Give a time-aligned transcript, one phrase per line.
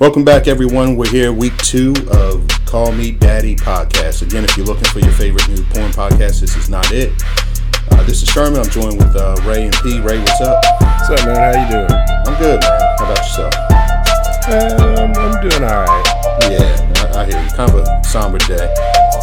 [0.00, 0.94] Welcome back, everyone.
[0.94, 4.22] We're here week two of Call Me Daddy podcast.
[4.22, 7.12] Again, if you're looking for your favorite new porn podcast, this is not it.
[7.90, 8.60] Uh, this is Sherman.
[8.60, 9.98] I'm joined with uh, Ray and P.
[9.98, 10.62] Ray, what's up?
[10.80, 11.34] What's up, man?
[11.34, 12.00] How you doing?
[12.28, 12.80] I'm good, man.
[12.96, 13.54] How about yourself?
[14.46, 16.48] Uh, I'm, I'm doing all right.
[16.48, 17.50] Yeah, I, I hear you.
[17.50, 18.72] Kind of a somber day.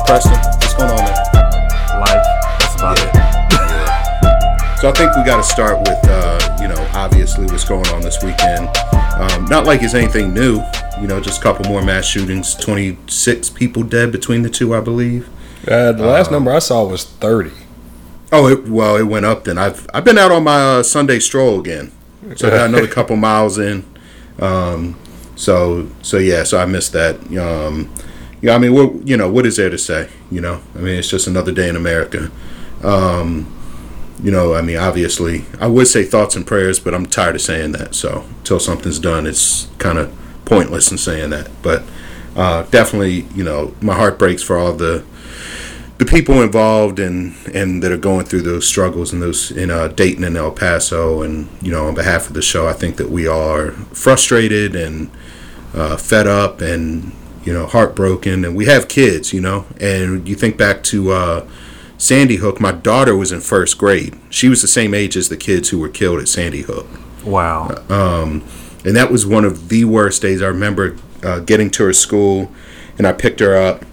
[0.05, 2.01] Preston, what's going on, man?
[2.01, 2.25] Life.
[2.59, 3.44] That's about it.
[4.85, 8.03] So I think we got to start with, uh, you know, obviously what's going on
[8.03, 8.69] this weekend.
[9.19, 10.61] Um, not like it's anything new,
[11.01, 12.53] you know, just a couple more mass shootings.
[12.53, 15.27] 26 people dead between the two, I believe.
[15.67, 17.49] Uh, the last number I saw was 30.
[18.31, 19.57] Oh, it, well, it went up then.
[19.57, 21.91] I've I've been out on my uh, Sunday stroll again,
[22.35, 23.83] so I got another couple miles in.
[24.37, 24.99] Um,
[25.35, 27.15] so so yeah, so I missed that.
[27.35, 27.91] Um,
[28.39, 30.09] yeah, I mean, what you know, what is there to say?
[30.29, 32.29] You know, I mean, it's just another day in America.
[32.83, 33.51] Um,
[34.21, 37.41] you know, I mean, obviously, I would say thoughts and prayers, but I'm tired of
[37.41, 37.95] saying that.
[37.95, 40.15] So until something's done, it's kind of
[40.45, 41.49] pointless in saying that.
[41.61, 41.83] But
[42.35, 45.03] uh, definitely, you know, my heart breaks for all the
[45.97, 49.87] the people involved and and that are going through those struggles in those in uh,
[49.89, 51.21] Dayton and El Paso.
[51.21, 55.11] And you know, on behalf of the show, I think that we are frustrated and
[55.73, 58.45] uh, fed up and you know heartbroken.
[58.45, 61.11] And we have kids, you know, and you think back to.
[61.97, 64.17] Sandy Hook, my daughter was in first grade.
[64.29, 66.87] She was the same age as the kids who were killed at Sandy Hook.
[67.23, 67.69] Wow.
[67.89, 68.43] Um,
[68.83, 70.41] and that was one of the worst days.
[70.41, 72.51] I remember uh, getting to her school
[72.97, 73.85] and I picked her up.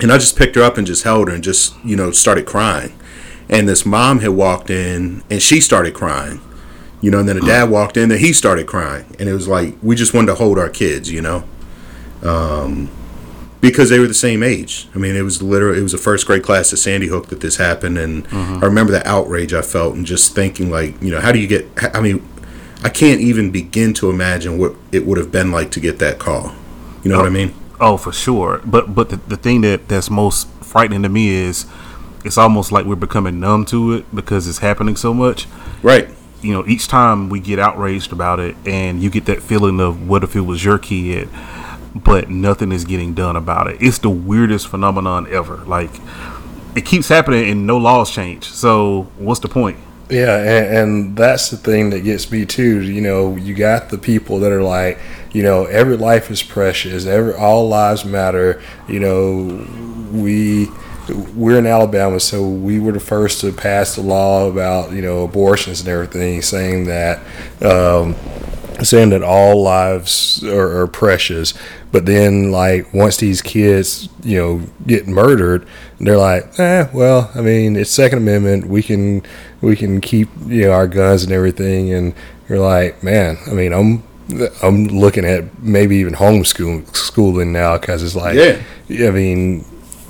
[0.00, 2.46] And I just picked her up and just held her and just, you know, started
[2.46, 2.96] crying.
[3.48, 6.40] And this mom had walked in and she started crying.
[7.00, 9.14] You know, and then the dad walked in and he started crying.
[9.18, 11.44] And it was like, we just wanted to hold our kids, you know?
[12.22, 12.90] Um,
[13.60, 14.88] because they were the same age.
[14.94, 17.40] I mean, it was literally it was a first grade class at Sandy Hook that
[17.40, 18.62] this happened, and mm-hmm.
[18.62, 21.46] I remember the outrage I felt and just thinking like, you know, how do you
[21.46, 21.66] get?
[21.94, 22.26] I mean,
[22.84, 26.18] I can't even begin to imagine what it would have been like to get that
[26.18, 26.52] call.
[27.02, 27.54] You know what I mean?
[27.80, 28.60] Oh, for sure.
[28.64, 31.66] But but the, the thing that that's most frightening to me is
[32.24, 35.46] it's almost like we're becoming numb to it because it's happening so much.
[35.82, 36.08] Right.
[36.42, 40.08] You know, each time we get outraged about it, and you get that feeling of
[40.08, 41.28] what if it was your kid,
[41.94, 43.78] but nothing is getting done about it.
[43.80, 45.58] It's the weirdest phenomenon ever.
[45.58, 45.90] Like
[46.74, 48.44] it keeps happening, and no laws change.
[48.44, 49.78] So what's the point?
[50.10, 52.80] Yeah, and, and that's the thing that gets me too.
[52.82, 54.98] You know, you got the people that are like,
[55.32, 57.04] you know, every life is precious.
[57.04, 58.62] Every all lives matter.
[58.88, 59.66] You know,
[60.12, 60.68] we
[61.34, 65.24] we're in Alabama, so we were the first to pass the law about you know
[65.24, 67.18] abortions and everything, saying that.
[67.62, 68.14] Um,
[68.84, 71.54] saying that all lives are, are precious
[71.90, 75.66] but then like once these kids you know get murdered
[76.00, 79.22] they're like eh well i mean it's second amendment we can
[79.60, 82.14] we can keep you know our guns and everything and
[82.48, 84.02] you're like man i mean i'm
[84.62, 89.08] i'm looking at maybe even homeschool schooling now because it's like Yeah.
[89.08, 89.64] i mean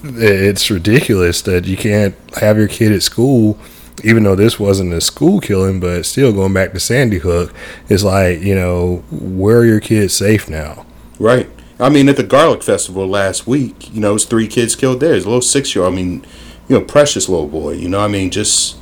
[0.05, 3.59] it's ridiculous that you can't have your kid at school
[4.05, 7.53] even though this wasn't a school killing, but still going back to Sandy Hook,
[7.89, 10.87] it's like, you know, where are your kids safe now?
[11.19, 11.49] Right.
[11.81, 15.01] I mean, at the Garlic Festival last week, you know, it was three kids killed
[15.01, 15.15] there.
[15.15, 15.95] It's a little six year old.
[15.95, 16.27] I mean,
[16.69, 17.73] you know, precious little boy.
[17.73, 18.77] You know, I mean, just,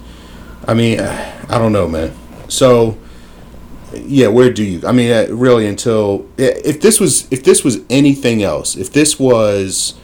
[0.66, 2.16] I mean, I don't know, man.
[2.48, 2.97] So,
[3.93, 4.87] yeah, where do you?
[4.87, 9.19] I mean, uh, really, until if this was if this was anything else, if this
[9.19, 9.94] was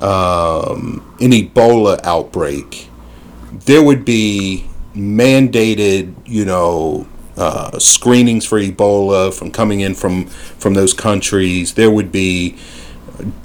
[0.00, 2.88] um, an Ebola outbreak,
[3.52, 10.74] there would be mandated, you know, uh, screenings for Ebola from coming in from from
[10.74, 11.74] those countries.
[11.74, 12.56] There would be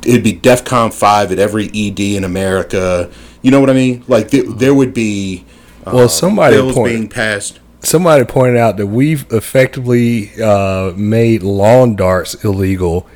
[0.04, 3.10] it'd be DEFCON five at every ED in America.
[3.42, 4.04] You know what I mean?
[4.08, 5.46] Like there, there would be
[5.86, 7.60] uh, Well, somebody bills point- being passed.
[7.84, 13.08] Somebody pointed out that we've effectively uh, made lawn darts illegal,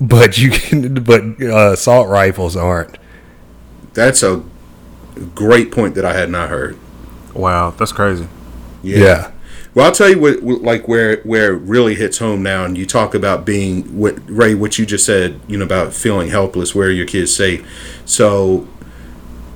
[0.00, 2.98] but you can, but uh, assault rifles aren't.
[3.94, 4.42] That's a
[5.18, 6.76] great point that I had not heard.
[7.34, 8.26] Wow, that's crazy.
[8.82, 8.98] Yeah.
[8.98, 9.30] yeah.
[9.74, 12.76] Well, I'll tell you what, what- like where where it really hits home now, and
[12.76, 16.74] you talk about being what Ray, what you just said, you know, about feeling helpless.
[16.74, 17.64] Where are your kids safe?
[18.04, 18.66] So,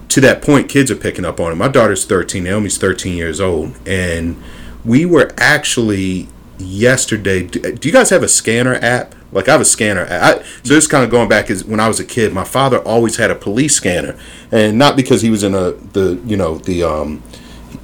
[0.08, 1.54] to that point, kids are picking up on it.
[1.56, 2.44] My daughter's thirteen.
[2.44, 4.40] Naomi's thirteen years old, and
[4.84, 7.42] we were actually yesterday.
[7.44, 9.14] Do, do you guys have a scanner app?
[9.32, 10.06] Like I have a scanner.
[10.10, 12.32] I, so this kind of going back is when I was a kid.
[12.34, 14.18] My father always had a police scanner,
[14.50, 17.22] and not because he was in a the you know the um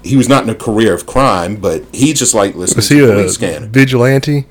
[0.05, 2.95] he was not in a career of crime, but he just like listening Was to
[2.95, 3.67] he the a police scanner.
[3.67, 4.47] vigilante?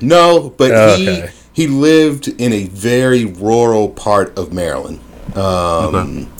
[0.00, 1.30] No, but Oh, he okay.
[1.52, 4.98] he lived in a very rural part of Maryland.
[5.36, 6.30] Um,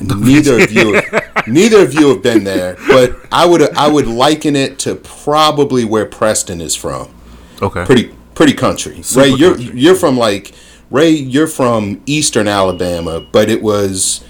[0.00, 1.00] Neither of you,
[1.46, 5.84] neither of you have been there, but I would I would liken it to probably
[5.84, 7.14] where Preston is from.
[7.62, 7.84] Okay.
[7.86, 9.02] Pretty pretty country.
[9.02, 9.80] Super Ray, you're country.
[9.80, 10.52] you're from like
[10.90, 14.24] Ray, you're from eastern Alabama, but it was.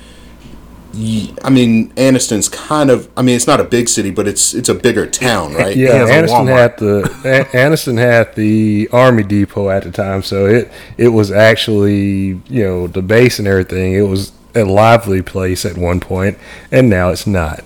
[1.43, 3.11] I mean, Anniston's kind of.
[3.17, 5.77] I mean, it's not a big city, but it's it's a bigger town, right?
[5.77, 10.47] Yeah, has a had the A- Anniston had the Army Depot at the time, so
[10.47, 13.95] it it was actually you know the base and everything.
[13.95, 16.39] It was a lively place at one point,
[16.71, 17.65] and now it's not.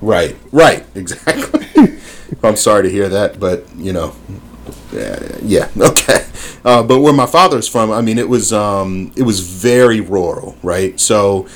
[0.00, 1.96] Right, right, exactly.
[2.42, 4.16] I'm sorry to hear that, but you know,
[4.94, 6.26] yeah, yeah okay.
[6.64, 10.56] Uh, but where my father's from, I mean, it was um, it was very rural,
[10.62, 10.98] right?
[10.98, 11.46] So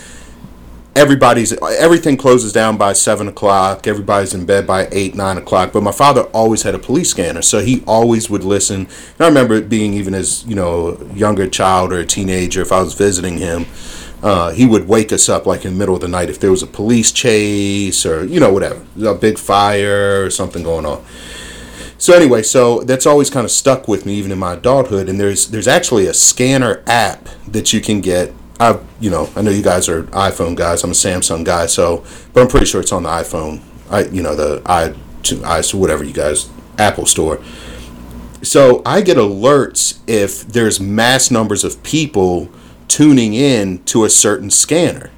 [0.99, 3.87] everybody's everything closes down by seven o'clock.
[3.87, 5.73] Everybody's in bed by eight, nine o'clock.
[5.73, 8.81] But my father always had a police scanner, so he always would listen.
[8.81, 12.73] And I remember it being even as you know, younger child or a teenager, if
[12.73, 13.67] I was visiting him.
[14.21, 16.51] Uh, he would wake us up like in the middle of the night if there
[16.51, 21.05] was a police chase or you know whatever a big fire or something going on
[21.99, 25.21] so anyway so that's always kind of stuck with me even in my adulthood and
[25.21, 29.51] there's there's actually a scanner app that you can get i you know i know
[29.51, 32.93] you guys are iphone guys i'm a samsung guy so but i'm pretty sure it's
[32.93, 33.61] on the iphone
[33.91, 34.95] i you know the i
[35.45, 36.49] i whatever you guys
[36.79, 37.43] apple store
[38.43, 42.49] so I get alerts if there's mass numbers of people
[42.87, 45.11] tuning in to a certain scanner.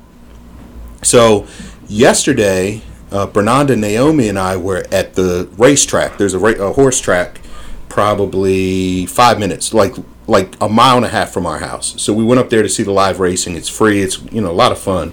[1.03, 1.47] So
[1.87, 6.19] yesterday, uh, Bernanda, Naomi, and I were at the racetrack.
[6.19, 7.41] There's a, ra- a horse track,
[7.89, 9.95] probably five minutes, like
[10.27, 12.01] like a mile and a half from our house.
[12.01, 13.57] So we went up there to see the live racing.
[13.57, 14.01] It's free.
[14.01, 15.13] It's you know a lot of fun.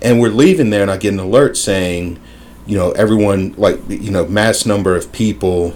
[0.00, 2.18] And we're leaving there, and I get an alert saying,
[2.66, 5.74] you know, everyone like you know mass number of people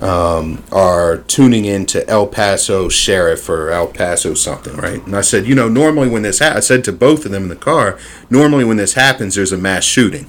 [0.00, 5.04] are tuning in to El Paso Sheriff or El Paso something, right?
[5.04, 7.44] And I said, you know, normally when this ha- I said to both of them
[7.44, 7.98] in the car,
[8.28, 10.26] normally when this happens, there's a mass shooting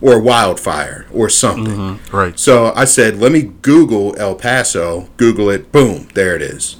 [0.00, 1.76] or wildfire or something.
[1.76, 2.16] Mm-hmm.
[2.16, 2.38] Right.
[2.38, 6.76] So I said, let me Google El Paso, Google it, boom, there it is.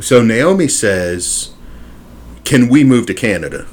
[0.00, 1.54] So Naomi says,
[2.44, 3.66] can we move to Canada?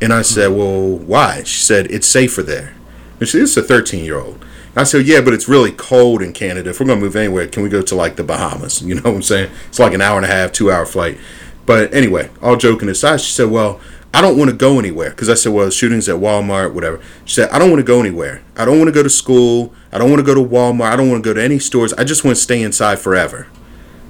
[0.00, 0.58] And I said, mm-hmm.
[0.58, 1.42] well, why?
[1.42, 2.74] She said, it's safer there.
[3.18, 4.44] And she, is a 13 year old.
[4.78, 6.68] I said, yeah, but it's really cold in Canada.
[6.68, 8.82] If we're going to move anywhere, can we go to like the Bahamas?
[8.82, 9.50] You know what I'm saying?
[9.68, 11.18] It's like an hour and a half, two hour flight.
[11.64, 13.80] But anyway, all joking aside, she said, well,
[14.14, 15.10] I don't want to go anywhere.
[15.10, 17.00] Because I said, well, shootings at Walmart, whatever.
[17.24, 18.42] She said, I don't want to go anywhere.
[18.56, 19.74] I don't want to go to school.
[19.92, 20.92] I don't want to go to Walmart.
[20.92, 21.92] I don't want to go to any stores.
[21.94, 23.46] I just want to stay inside forever.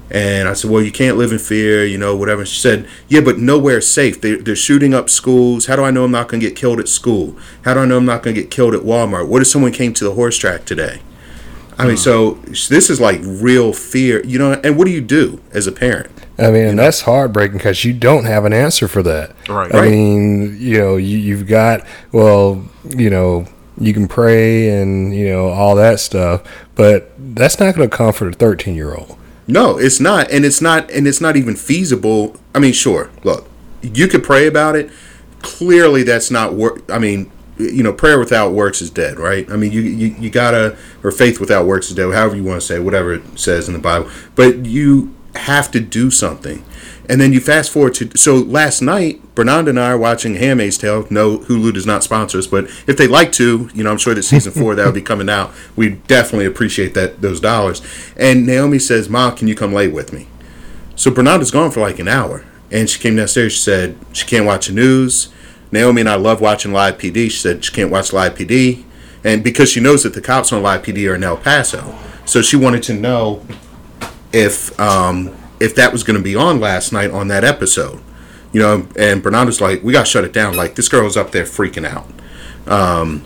[0.09, 2.45] And I said, well, you can't live in fear, you know, whatever.
[2.45, 4.21] She said, yeah, but nowhere's safe.
[4.21, 5.65] They, they're shooting up schools.
[5.65, 7.35] How do I know I'm not going to get killed at school?
[7.63, 9.27] How do I know I'm not going to get killed at Walmart?
[9.27, 11.01] What if someone came to the horse track today?
[11.77, 12.01] I mean, hmm.
[12.01, 15.71] so this is like real fear, you know, and what do you do as a
[15.71, 16.26] parent?
[16.39, 19.31] I mean, and that's heartbreaking because you don't have an answer for that.
[19.49, 19.73] Right.
[19.73, 19.91] I Right.
[19.91, 21.81] mean, you know, you, you've got,
[22.11, 23.47] well, you know,
[23.79, 26.43] you can pray and, you know, all that stuff,
[26.75, 29.17] but that's not going to comfort a 13 year old.
[29.47, 32.35] No, it's not, and it's not, and it's not even feasible.
[32.53, 33.47] I mean, sure, look,
[33.81, 34.91] you could pray about it.
[35.41, 36.81] Clearly, that's not work.
[36.91, 39.49] I mean, you know, prayer without works is dead, right?
[39.49, 42.13] I mean, you, you you gotta, or faith without works is dead.
[42.13, 45.71] However you want to say, it, whatever it says in the Bible, but you have
[45.71, 46.63] to do something.
[47.09, 50.77] And then you fast forward to so last night, Bernard and I are watching Handmaid's
[50.77, 51.07] Tale.
[51.09, 54.13] No, Hulu does not sponsor us, but if they'd like to, you know, I'm sure
[54.13, 55.53] that season four that will be coming out.
[55.75, 57.81] We definitely appreciate that those dollars.
[58.17, 60.27] And Naomi says, "Mom, can you come lay with me?"
[60.95, 63.53] So Bernard is gone for like an hour, and she came downstairs.
[63.53, 65.29] She said she can't watch the news.
[65.71, 67.29] Naomi and I love watching live PD.
[67.29, 68.83] She said she can't watch live PD,
[69.23, 71.95] and because she knows that the cops on live PD are in El Paso,
[72.25, 73.45] so she wanted to know
[74.33, 78.01] if um, if that was going to be on last night on that episode.
[78.53, 81.03] You know, and Bernard was like, "We got to shut it down." Like this girl
[81.03, 82.07] was up there freaking out,
[82.65, 83.25] um,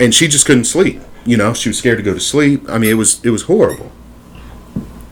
[0.00, 1.00] and she just couldn't sleep.
[1.24, 2.68] You know, she was scared to go to sleep.
[2.68, 3.92] I mean, it was it was horrible.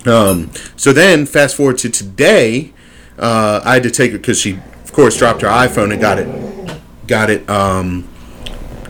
[0.06, 2.72] Um, so then, fast forward to today,
[3.18, 6.18] uh, I had to take her because she, of course, dropped her iPhone and got
[6.18, 8.08] it, got it, um,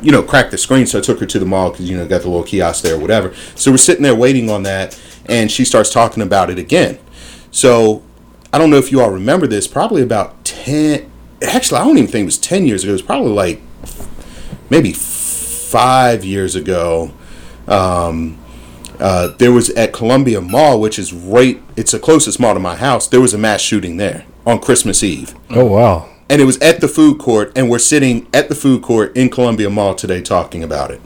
[0.02, 0.86] you know, cracked the screen.
[0.86, 2.96] So I took her to the mall because you know got the little kiosk there,
[2.96, 3.34] or whatever.
[3.54, 6.98] So we're sitting there waiting on that, and she starts talking about it again.
[7.50, 8.02] So
[8.52, 9.66] I don't know if you all remember this.
[9.68, 11.10] Probably about ten.
[11.42, 12.90] Actually, I don't even think it was ten years ago.
[12.90, 13.60] It was probably like
[14.70, 17.12] maybe five years ago.
[17.68, 18.38] Um,
[18.98, 21.60] uh, there was at Columbia Mall, which is right.
[21.76, 23.06] It's the closest mall to my house.
[23.08, 26.08] There was a mass shooting there on Christmas Eve, Oh, wow.
[26.30, 27.52] and it was at the food court.
[27.56, 31.00] And we're sitting at the food court in Columbia Mall today talking about it.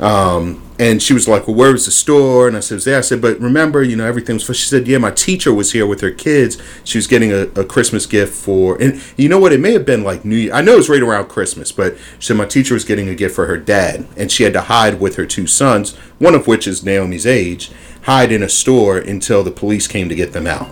[0.00, 2.84] Um, and she was like, "Well, where was the store?" And I said, "It was
[2.84, 5.72] there." I said, "But remember, you know, everything was." She said, "Yeah, my teacher was
[5.72, 6.58] here with her kids.
[6.84, 9.52] She was getting a, a Christmas gift for, and you know what?
[9.52, 10.54] It may have been like New Year.
[10.54, 13.14] I know it was right around Christmas, but she said my teacher was getting a
[13.14, 16.46] gift for her dad, and she had to hide with her two sons, one of
[16.46, 17.70] which is Naomi's age."
[18.02, 20.68] hide in a store until the police came to get them out.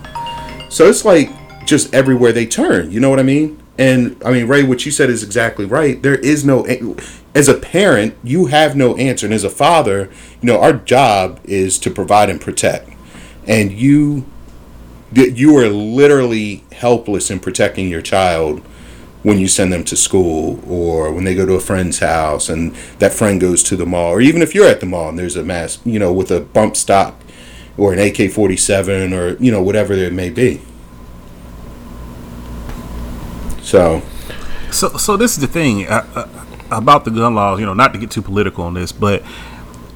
[0.71, 1.29] So it's like
[1.65, 2.91] just everywhere they turn.
[2.91, 3.60] You know what I mean?
[3.81, 5.99] And I mean, Ray, what you said is exactly right.
[5.99, 6.67] There is no,
[7.33, 9.25] as a parent, you have no answer.
[9.25, 10.07] And as a father,
[10.39, 12.91] you know, our job is to provide and protect.
[13.47, 14.27] And you,
[15.11, 18.59] you are literally helpless in protecting your child
[19.23, 22.75] when you send them to school or when they go to a friend's house and
[22.99, 25.35] that friend goes to the mall or even if you're at the mall and there's
[25.35, 27.21] a mass you know with a bump stock
[27.77, 30.59] or an AK-47 or you know whatever it may be
[33.71, 34.01] so
[34.71, 37.93] so so this is the thing uh, uh, about the gun laws you know not
[37.93, 39.23] to get too political on this but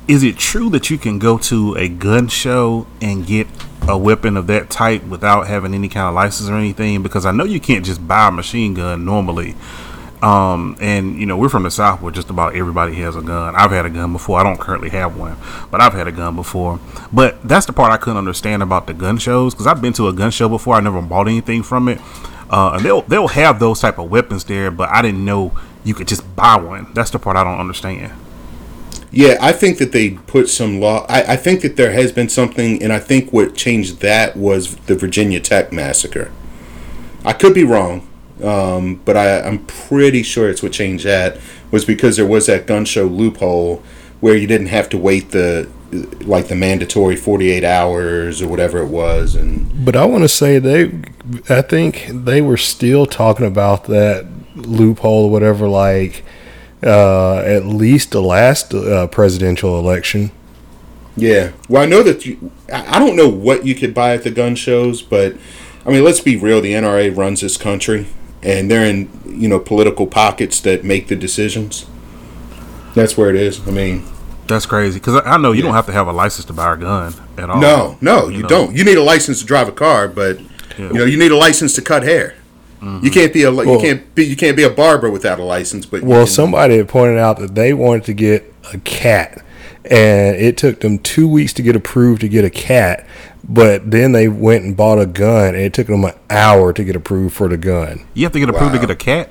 [0.08, 3.48] is it true that you can go to a gun show and get
[3.88, 7.02] a weapon of that type without having any kind of license or anything?
[7.02, 9.56] Because I know you can't just buy a machine gun normally.
[10.22, 13.56] Um, and you know we're from the south where just about everybody has a gun.
[13.56, 14.40] I've had a gun before.
[14.40, 15.38] I don't currently have one,
[15.70, 16.80] but I've had a gun before.
[17.12, 20.08] But that's the part I couldn't understand about the gun shows because I've been to
[20.08, 20.76] a gun show before.
[20.76, 22.00] I never bought anything from it,
[22.50, 24.72] uh, and they'll they'll have those type of weapons there.
[24.72, 26.94] But I didn't know you could just buy one.
[26.94, 28.14] That's the part I don't understand.
[29.12, 31.06] Yeah, I think that they put some law.
[31.08, 34.76] I, I think that there has been something, and I think what changed that was
[34.76, 36.32] the Virginia Tech massacre.
[37.24, 38.08] I could be wrong,
[38.44, 41.38] um, but I, I'm pretty sure it's what changed that
[41.72, 43.82] was because there was that gun show loophole
[44.20, 45.70] where you didn't have to wait the
[46.22, 50.60] like the mandatory 48 hours or whatever it was and but i want to say
[50.60, 50.92] they
[51.50, 56.24] i think they were still talking about that loophole or whatever like
[56.86, 60.32] uh, at least the last uh, presidential election.
[61.18, 61.54] Yeah.
[61.68, 62.52] Well, I know that you.
[62.72, 65.36] I don't know what you could buy at the gun shows, but
[65.86, 66.62] I mean, let's be real.
[66.62, 68.08] The NRA runs this country,
[68.44, 71.86] and they're in you know political pockets that make the decisions.
[72.94, 73.66] That's where it is.
[73.68, 74.06] I mean.
[74.48, 75.64] That's crazy because I know you yeah.
[75.64, 77.60] don't have to have a license to buy a gun at all.
[77.60, 78.48] No, no, you, you know?
[78.48, 78.76] don't.
[78.76, 80.40] You need a license to drive a car, but
[80.78, 80.88] yeah.
[80.88, 82.36] you know you need a license to cut hair.
[82.82, 83.06] Mm-hmm.
[83.06, 85.44] You can't be a well, you can't be you can't be a barber without a
[85.44, 85.86] license.
[85.86, 89.44] But well, somebody pointed out that they wanted to get a cat,
[89.86, 93.08] and it took them two weeks to get approved to get a cat.
[93.48, 96.84] But then they went and bought a gun, and it took them an hour to
[96.84, 98.06] get approved for the gun.
[98.14, 98.82] You have to get approved wow.
[98.82, 99.30] to get a cat.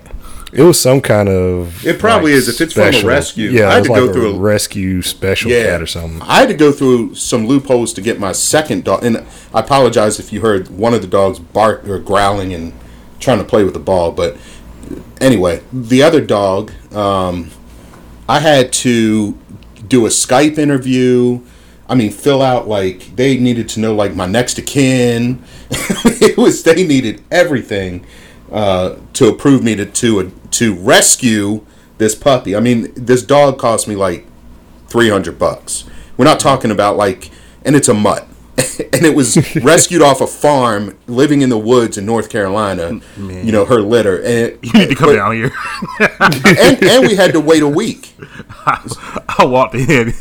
[0.54, 1.84] It was some kind of.
[1.84, 3.50] It probably like is if it's special, from a rescue.
[3.50, 6.22] Yeah, I had to like go through a rescue special yeah, cat or something.
[6.22, 10.20] I had to go through some loopholes to get my second dog, and I apologize
[10.20, 12.72] if you heard one of the dogs bark or growling and
[13.18, 14.12] trying to play with the ball.
[14.12, 14.36] But
[15.20, 17.50] anyway, the other dog, um,
[18.28, 19.32] I had to
[19.88, 21.40] do a Skype interview.
[21.88, 25.42] I mean, fill out like they needed to know like my next of kin.
[25.70, 28.06] it was they needed everything
[28.52, 31.64] uh, to approve me to to to rescue
[31.98, 32.56] this puppy.
[32.56, 34.26] I mean, this dog cost me like
[34.88, 35.84] three hundred bucks.
[36.16, 37.30] We're not talking about like,
[37.64, 38.28] and it's a mutt.
[38.92, 43.00] and it was rescued off a farm, living in the woods in North Carolina.
[43.16, 43.44] Man.
[43.44, 44.18] You know, her litter.
[44.18, 45.52] And it, you need to come but, down here.
[46.00, 48.14] and, and we had to wait a week.
[48.48, 50.14] I, I walked in,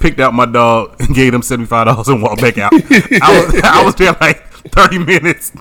[0.00, 2.72] picked out my dog, and gave him seventy five dollars, and walked back out.
[2.72, 5.52] I was I was there like thirty minutes.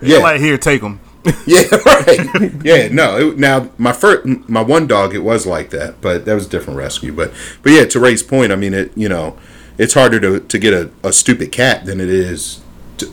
[0.00, 1.00] Yeah, like here, take them.
[1.46, 2.52] yeah, right.
[2.64, 3.16] Yeah, no.
[3.18, 6.48] It, now my first, my one dog, it was like that, but that was a
[6.48, 7.12] different rescue.
[7.12, 9.38] But, but yeah, to Ray's point, I mean, it, you know,
[9.76, 12.60] it's harder to, to get a, a stupid cat than it is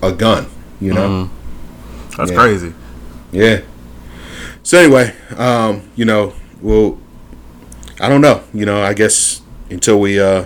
[0.01, 0.47] a gun.
[0.79, 2.17] You know, mm.
[2.17, 2.37] that's yeah.
[2.37, 2.73] crazy.
[3.31, 3.61] Yeah.
[4.63, 6.99] So anyway, um, you know, well,
[7.99, 8.43] I don't know.
[8.53, 10.45] You know, I guess until we uh,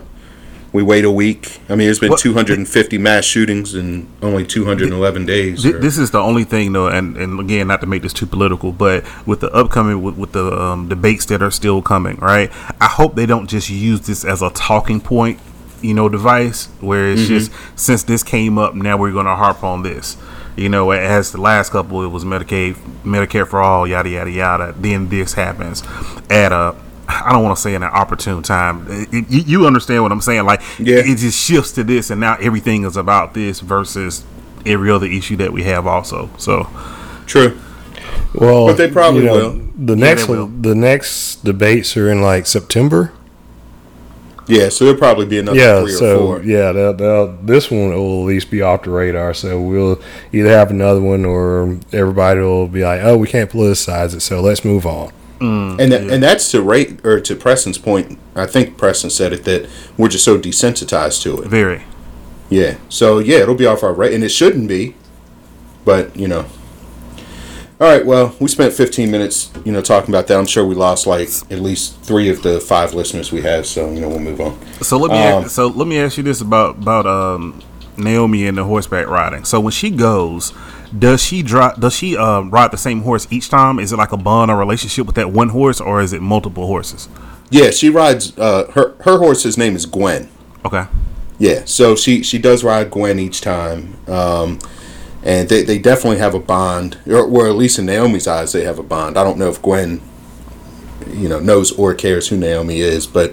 [0.74, 1.60] we wait a week.
[1.68, 5.63] I mean, there's been what, 250 mass shootings in only 211 days.
[5.63, 8.72] This is the only thing, though, and, and again, not to make this too political,
[8.72, 12.50] but with the upcoming with, with the um, debates that are still coming, right?
[12.80, 15.40] I hope they don't just use this as a talking point
[15.82, 17.40] you know device where it's mm-hmm.
[17.40, 20.16] just since this came up now we're going to harp on this
[20.56, 24.75] you know as the last couple it was medicaid medicare for all yada yada yada
[24.78, 25.82] then this happens
[26.30, 26.75] at a
[27.12, 28.86] I don't want to say in an opportune time.
[28.89, 30.46] It, it, you understand what I'm saying?
[30.46, 30.98] Like, yeah.
[30.98, 34.24] it, it just shifts to this, and now everything is about this versus
[34.65, 35.88] every other issue that we have.
[35.88, 36.70] Also, so
[37.25, 37.60] true.
[38.34, 39.70] Well, but they probably you know, will.
[39.86, 43.12] The next yeah, one, the next debates are in like September.
[44.48, 46.44] Yeah, so there'll probably be another yeah, three so, or four.
[46.44, 49.34] Yeah, they'll, they'll, this one will at least be off the radar.
[49.34, 50.01] So we'll
[50.34, 54.41] either have another one or everybody will be like, oh, we can't politicize it, so
[54.41, 55.13] let's move on.
[55.42, 56.14] Mm, and that, yeah.
[56.14, 58.20] and that's to rate or to Preston's point.
[58.36, 59.68] I think Preston said it that
[59.98, 61.48] we're just so desensitized to it.
[61.50, 61.84] Very.
[62.50, 62.78] Yeah.
[62.90, 64.96] So yeah, it'll be off our rate, and it shouldn't be,
[65.84, 66.46] but you know.
[67.80, 68.06] All right.
[68.06, 70.38] Well, we spent 15 minutes, you know, talking about that.
[70.38, 73.66] I'm sure we lost like at least three of the five listeners we have.
[73.66, 74.60] So you know, we'll move on.
[74.84, 77.60] So let me Um, ask, so let me ask you this about about um,
[77.98, 79.46] Naomi and the horseback riding.
[79.46, 80.54] So when she goes,
[80.98, 81.80] does she drive?
[81.80, 83.80] Does she uh, ride the same horse each time?
[83.80, 86.68] Is it like a bond or relationship with that one horse, or is it multiple
[86.68, 87.08] horses?
[87.50, 88.38] Yeah, she rides.
[88.38, 90.30] Uh, her her horse's name is Gwen.
[90.66, 90.86] Okay.
[91.40, 94.60] Yeah, so she she does ride Gwen each time, um,
[95.24, 98.64] and they, they definitely have a bond, or, or at least in Naomi's eyes, they
[98.64, 99.18] have a bond.
[99.18, 100.02] I don't know if Gwen,
[101.08, 103.32] you know, knows or cares who Naomi is, but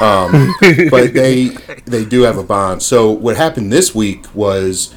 [0.00, 0.54] um,
[0.90, 1.48] but they
[1.84, 2.82] they do have a bond.
[2.82, 4.94] So what happened this week was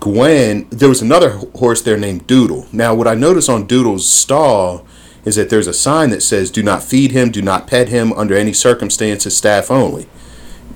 [0.00, 0.66] Gwen.
[0.70, 2.66] There was another horse there named Doodle.
[2.72, 4.86] Now, what I noticed on Doodle's stall
[5.24, 8.12] is that there's a sign that says "Do not feed him, do not pet him
[8.12, 10.06] under any circumstances, staff only."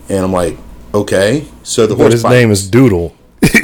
[0.09, 0.57] And I'm like,
[0.95, 1.47] okay.
[1.63, 3.15] So the But horse his name is Doodle.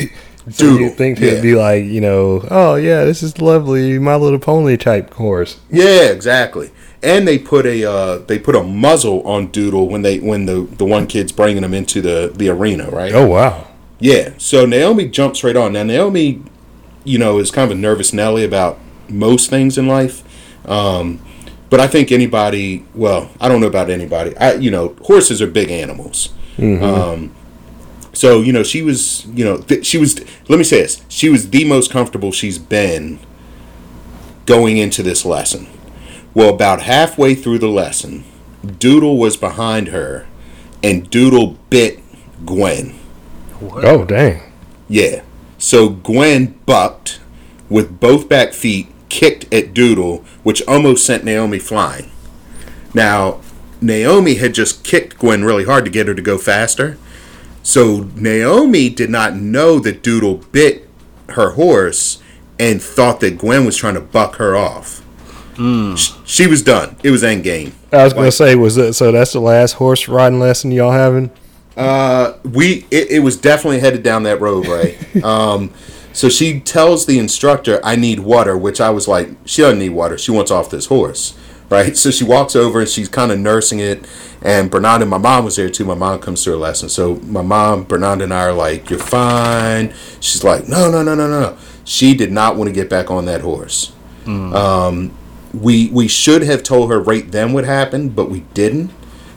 [0.51, 1.29] So you Doodle, think yeah.
[1.29, 5.59] it'd be like, you know, oh yeah, this is lovely, My Little Pony type horse.
[5.71, 6.71] Yeah, exactly.
[7.03, 10.69] And they put a uh, they put a muzzle on Doodle when they when the
[10.77, 13.15] the one kid's bringing him into the the arena, right?
[13.15, 13.67] Oh wow.
[14.05, 14.35] Yeah.
[14.37, 15.73] So Naomi jumps right on.
[15.73, 16.43] Now Naomi,
[17.05, 20.23] you know, is kind of a nervous Nelly about most things in life.
[20.69, 21.25] Um,
[21.71, 24.37] but I think anybody, well, I don't know about anybody.
[24.37, 26.35] I, you know, horses are big animals.
[26.85, 27.35] Um,
[28.13, 30.21] so you know, she was, you know, th- she was.
[30.51, 33.19] Let me say this: she was the most comfortable she's been
[34.45, 35.67] going into this lesson.
[36.35, 38.25] Well, about halfway through the lesson,
[38.79, 40.27] Doodle was behind her,
[40.83, 42.01] and Doodle bit
[42.45, 43.01] Gwen.
[43.73, 44.43] Oh dang.
[44.89, 45.23] Yeah.
[45.59, 47.21] So Gwen bucked
[47.69, 52.11] with both back feet, kicked at Doodle, which almost sent Naomi flying.
[52.93, 53.41] Now,
[53.81, 56.99] Naomi had just kicked Gwen really hard to get her to go faster.
[57.63, 60.89] So Naomi did not know that Doodle bit
[61.31, 62.23] her horse
[62.59, 65.01] and thought that Gwen was trying to buck her off.
[65.57, 65.95] Hmm.
[65.95, 66.97] Sh- She was done.
[67.03, 67.73] It was end game.
[67.93, 69.13] I was gonna say, was that so?
[69.13, 71.31] That's the last horse riding lesson y'all having?
[71.77, 74.99] Uh, we it, it was definitely headed down that road, Ray.
[75.23, 75.73] um,
[76.13, 79.91] so she tells the instructor, "I need water," which I was like, "She doesn't need
[79.91, 80.17] water.
[80.17, 81.37] She wants off this horse."
[81.71, 84.07] Right, so she walks over and she's kind of nursing it,
[84.43, 85.87] and Bernard and my mom was there too.
[85.87, 88.99] My mom comes to her lesson, so my mom, Bernard, and I are like, "You're
[88.99, 93.11] fine." She's like, "No, no, no, no, no." She did not want to get back
[93.11, 93.93] on that horse.
[94.55, 95.13] Um,
[95.53, 98.91] we we should have told her right then what happened, but we didn't.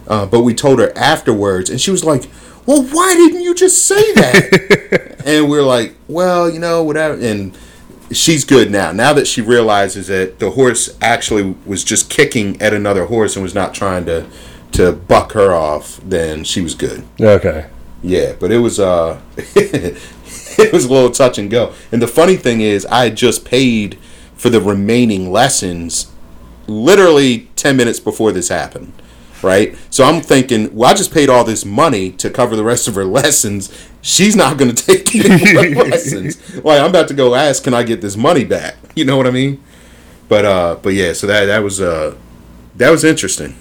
[0.07, 2.25] Uh, but we told her afterwards, and she was like,
[2.65, 7.57] "Well, why didn't you just say that?" and we're like, "Well, you know, whatever." And
[8.11, 8.91] she's good now.
[8.91, 13.43] Now that she realizes that the horse actually was just kicking at another horse and
[13.43, 14.25] was not trying to
[14.73, 17.03] to buck her off, then she was good.
[17.19, 17.67] Okay.
[18.03, 21.73] Yeah, but it was uh it was a little touch and go.
[21.91, 23.97] And the funny thing is I had just paid
[24.35, 26.11] for the remaining lessons
[26.67, 28.93] literally 10 minutes before this happened.
[29.43, 29.75] Right?
[29.91, 32.95] So I'm thinking, well, I just paid all this money to cover the rest of
[32.95, 33.71] her lessons.
[34.01, 36.55] She's not going to take any more lessons.
[36.63, 38.75] Like, I'm about to go ask, can I get this money back?
[38.95, 39.63] You know what I mean?
[40.29, 42.15] But uh, but yeah, so that that was uh,
[42.75, 43.55] that was interesting.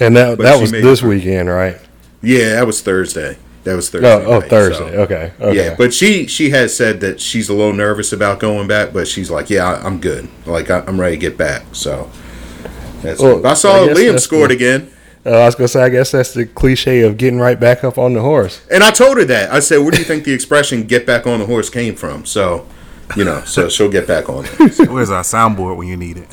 [0.00, 1.76] And that But that was this weekend, right?
[2.22, 3.36] Yeah, that was Thursday.
[3.64, 4.08] That was Thursday.
[4.08, 4.90] Oh, oh night, Thursday.
[4.90, 5.32] so- Okay.
[5.40, 5.56] Okay.
[5.56, 9.06] Yeah, but she she has said that she's a little nervous about going back, but
[9.06, 10.28] she's like, yeah, I- I'm good.
[10.46, 11.62] Like I, I'm ready to get back.
[11.72, 12.10] So
[13.02, 13.20] that's.
[13.20, 14.90] Well, I saw I Liam scored again,
[15.24, 17.96] Uh, I was gonna say, I guess that's the cliche of getting right back up
[17.98, 18.60] on the horse.
[18.70, 19.52] and I told her that.
[19.52, 22.24] I said, where do you think the expression "get back on the horse" came from?
[22.26, 22.66] So,
[23.16, 24.88] you know, so she'll get back on it.
[24.90, 26.28] Where's our soundboard when you need it?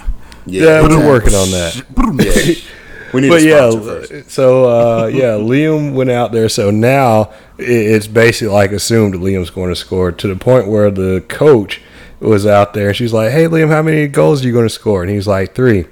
[0.48, 1.84] Yeah, we're working on that.
[2.66, 3.14] Yeah.
[3.14, 4.30] We need But a yeah, first.
[4.32, 6.48] so uh, yeah, Liam went out there.
[6.48, 10.92] So now it's basically like assumed that Liam's going to score to the point where
[10.92, 11.82] the coach
[12.20, 12.90] was out there.
[12.90, 15.26] and She's like, "Hey, Liam, how many goals are you going to score?" And he's
[15.28, 15.86] like, three.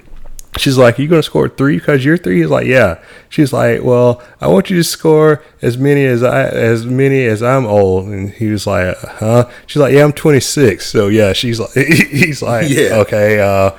[0.58, 2.40] She's like, "You going to score three because you're three?
[2.40, 6.44] He's like, "Yeah." She's like, "Well, I want you to score as many as I
[6.48, 10.84] as many as I'm old." And he was like, "Huh?" She's like, "Yeah, I'm 26."
[10.86, 12.96] So yeah, she's like, he's like, Yeah.
[13.06, 13.70] okay, uh,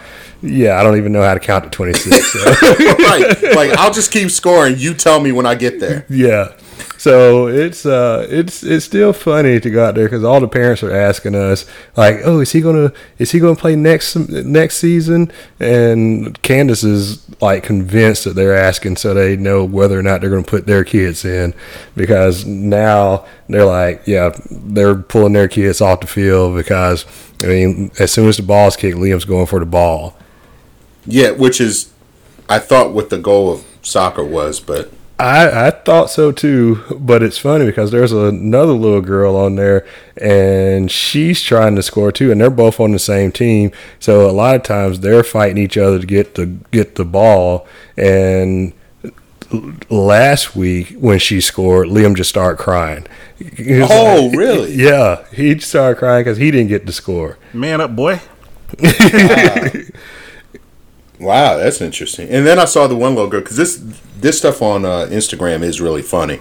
[0.41, 2.39] yeah, I don't even know how to count to 26." So.
[2.99, 3.55] right.
[3.55, 4.75] Like I'll just keep scoring.
[4.77, 6.05] You tell me when I get there.
[6.09, 6.53] Yeah.
[6.99, 10.83] So it's uh it's it's still funny to go out there because all the parents
[10.83, 15.31] are asking us like, oh, is he gonna is he gonna play next next season?
[15.61, 20.29] And Candace is like convinced that they're asking so they know whether or not they're
[20.29, 21.53] gonna put their kids in
[21.95, 27.05] because now they're like, yeah, they're pulling their kids off the field because
[27.41, 30.17] I mean, as soon as the ball's kicked, Liam's going for the ball.
[31.05, 31.93] Yeah, which is,
[32.49, 37.21] I thought what the goal of soccer was, but I, I thought so too, but
[37.21, 42.31] it's funny because there's another little girl on there and she's trying to score too,
[42.31, 43.71] and they're both on the same team.
[43.99, 47.67] So a lot of times they're fighting each other to get the get the ball.
[47.97, 48.71] And
[49.89, 53.05] last week when she scored, Liam just started crying.
[53.59, 54.73] Oh, like- really?
[54.79, 57.37] Yeah, he started crying because he didn't get to score.
[57.53, 58.21] Man up, boy.
[61.19, 62.29] Wow, that's interesting.
[62.29, 63.83] And then I saw the one little girl because this
[64.21, 66.39] this stuff on uh, Instagram is really funny.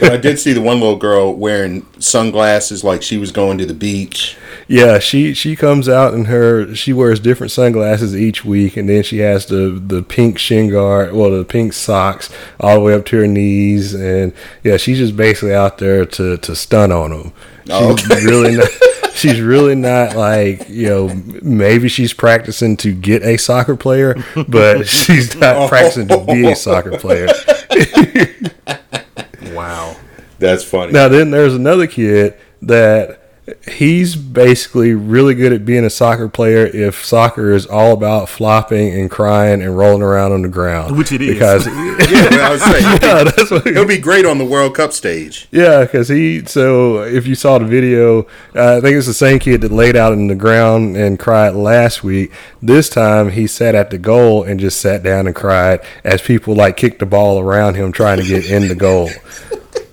[0.00, 3.66] but I did see the one little girl wearing sunglasses like she was going to
[3.66, 4.36] the beach.
[4.68, 9.02] Yeah, she she comes out in her she wears different sunglasses each week, and then
[9.02, 13.04] she has the the pink shin guard, well the pink socks all the way up
[13.06, 14.32] to her knees, and
[14.62, 17.32] yeah, she's just basically out there to to stun on them.
[17.64, 18.24] She's Oh, okay.
[18.24, 18.68] really not.
[19.14, 21.22] She's really not like you know.
[21.42, 24.16] Maybe she's practicing to get a soccer player,
[24.48, 27.28] but she's not practicing to be a soccer player.
[29.52, 29.96] Wow.
[30.40, 30.92] That's funny.
[30.92, 33.23] Now then, there's another kid that
[33.68, 38.98] he's basically really good at being a soccer player if soccer is all about flopping
[38.98, 40.96] and crying and rolling around on the ground.
[40.96, 41.34] Which it is.
[41.34, 41.66] because
[42.10, 44.92] yeah, well, I was saying yeah, that's what he'll be great on the World Cup
[44.92, 45.46] stage.
[45.50, 46.44] yeah, because he.
[46.46, 48.22] So if you saw the video,
[48.54, 51.50] uh, I think it's the same kid that laid out in the ground and cried
[51.54, 52.32] last week.
[52.62, 56.54] This time he sat at the goal and just sat down and cried as people
[56.54, 59.10] like kicked the ball around him trying to get in the goal.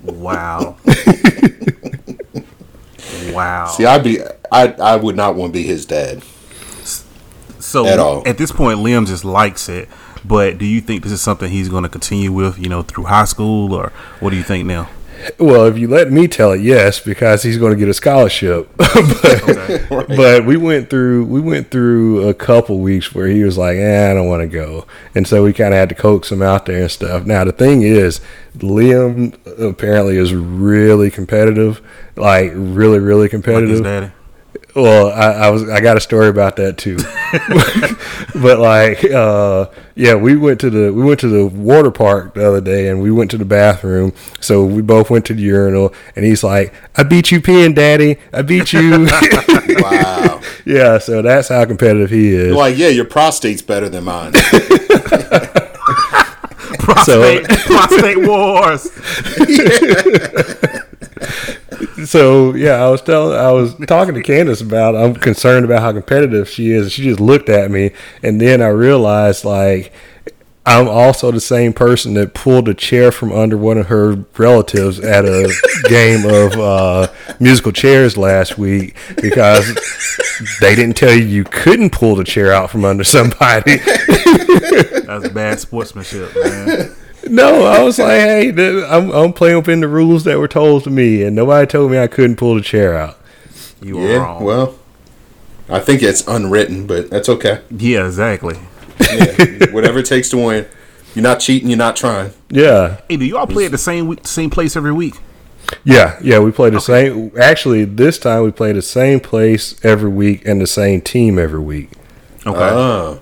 [0.03, 0.77] Wow.
[3.33, 3.67] Wow.
[3.67, 6.23] See, I'd be I I would not want to be his dad.
[7.59, 8.27] so at all.
[8.27, 9.89] at this point, Liam just likes it.
[10.23, 13.05] But do you think this is something he's going to continue with, you know, through
[13.05, 14.87] high school, or what do you think now?
[15.37, 18.69] Well, if you let me tell it, yes, because he's going to get a scholarship.
[18.77, 23.77] but, but we went through we went through a couple weeks where he was like,
[23.77, 26.41] "Eh, I don't want to go," and so we kind of had to coax him
[26.41, 27.25] out there and stuff.
[27.25, 28.21] Now the thing is,
[28.57, 31.81] Liam apparently is really competitive,
[32.15, 33.83] like really, really Like competitive.
[33.83, 34.11] daddy?
[34.73, 36.95] Well, I, I was I got a story about that too,
[38.41, 42.47] but like, uh, yeah, we went to the we went to the water park the
[42.47, 44.13] other day, and we went to the bathroom.
[44.39, 48.17] So we both went to the urinal, and he's like, "I beat you peeing, Daddy.
[48.33, 49.07] I beat you."
[49.81, 50.41] Wow.
[50.65, 52.53] yeah, so that's how competitive he is.
[52.53, 54.33] like, yeah, your prostate's better than mine.
[56.79, 58.89] Prostate, prostate wars.
[62.05, 64.95] So yeah, I was telling, I was talking to Candace about.
[64.95, 66.91] I'm concerned about how competitive she is.
[66.91, 67.91] She just looked at me,
[68.23, 69.93] and then I realized like
[70.65, 74.99] I'm also the same person that pulled a chair from under one of her relatives
[74.99, 75.51] at a
[75.89, 77.07] game of uh,
[77.39, 79.73] musical chairs last week because
[80.59, 83.77] they didn't tell you you couldn't pull the chair out from under somebody.
[83.77, 86.95] That's bad sportsmanship, man.
[87.29, 90.83] No, I was like, hey, th- I'm, I'm playing within the rules that were told
[90.85, 93.17] to me, and nobody told me I couldn't pull the chair out.
[93.81, 94.43] You were yeah, wrong.
[94.43, 94.75] well,
[95.69, 97.61] I think it's unwritten, but that's okay.
[97.71, 98.57] yeah, exactly.
[98.99, 100.67] Yeah, whatever it takes to win.
[101.15, 101.69] You're not cheating.
[101.69, 102.31] You're not trying.
[102.49, 105.15] Yeah, Hey, do y'all play at the same week, same place every week?
[105.83, 106.39] yeah, yeah.
[106.39, 107.31] We play the same.
[107.39, 111.59] Actually, this time we play the same place every week and the same team every
[111.59, 111.91] week.
[112.45, 112.59] Okay.
[112.59, 113.17] Ah.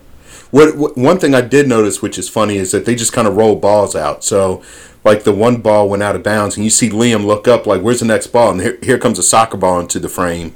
[0.52, 3.28] What, what one thing I did notice, which is funny, is that they just kind
[3.28, 4.24] of roll balls out.
[4.24, 4.64] So,
[5.04, 7.82] like the one ball went out of bounds, and you see Liam look up, like,
[7.82, 10.56] "Where's the next ball?" And here, here comes a soccer ball into the frame,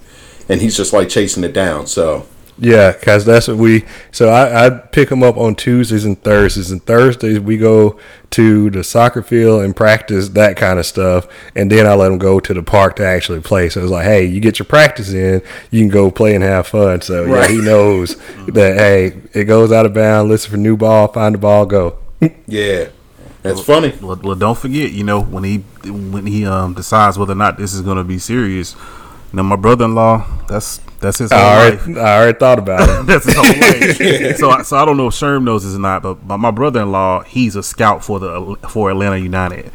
[0.49, 1.88] and he's just like chasing it down.
[1.88, 2.25] So,
[2.58, 3.86] Yeah, because that's what we.
[4.12, 8.00] So I, I pick them up on Tuesdays and Thursdays, and Thursdays we go
[8.32, 12.20] to the soccer field and practice that kind of stuff, and then I let them
[12.20, 13.70] go to the park to actually play.
[13.70, 16.68] So it's like, hey, you get your practice in, you can go play and have
[16.68, 17.02] fun.
[17.02, 20.30] So yeah, he knows that hey, it goes out of bounds.
[20.30, 21.98] Listen for new ball, find the ball, go.
[22.48, 22.89] yeah,
[23.42, 23.94] that's funny.
[24.00, 27.58] Well, well, don't forget, you know, when he when he um decides whether or not
[27.58, 28.76] this is going to be serious.
[29.34, 31.82] You know, my brother-in-law, that's that's his whole I life.
[31.88, 33.06] already, I already thought about it.
[33.08, 34.38] That's his whole life.
[34.38, 36.52] so, I- so I don't know if Sherm knows this or not, but, but my
[36.52, 39.72] brother-in-law, he's a scout for the for Atlanta United,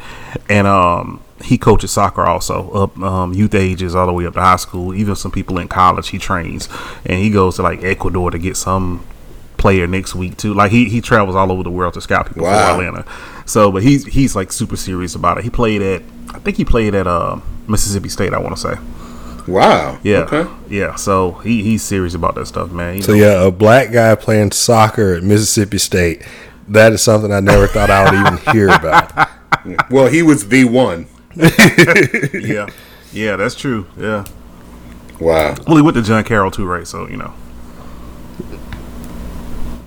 [0.49, 4.39] and um, he coaches soccer also up um, youth ages all the way up to
[4.41, 4.95] high school.
[4.95, 6.67] Even some people in college, he trains,
[7.05, 9.05] and he goes to like Ecuador to get some
[9.57, 10.53] player next week too.
[10.53, 12.77] Like he he travels all over the world to scout people Wow.
[12.77, 13.05] for Atlanta.
[13.45, 15.43] So, but he's he's like super serious about it.
[15.43, 16.01] He played at
[16.33, 18.33] I think he played at uh, Mississippi State.
[18.33, 18.75] I want to say.
[19.49, 19.99] Wow.
[20.03, 20.49] Yeah, Okay.
[20.69, 20.95] yeah.
[20.95, 22.95] So he, he's serious about that stuff, man.
[22.97, 26.23] You So know, yeah, a black guy playing soccer at Mississippi State.
[26.67, 29.29] That is something I never thought I would even hear about.
[29.89, 31.07] Well, he was the one.
[31.35, 32.67] yeah,
[33.11, 33.87] yeah, that's true.
[33.97, 34.23] Yeah.
[35.19, 35.55] Wow.
[35.67, 36.87] Well, he went to John Carroll too, right?
[36.87, 37.33] So you know.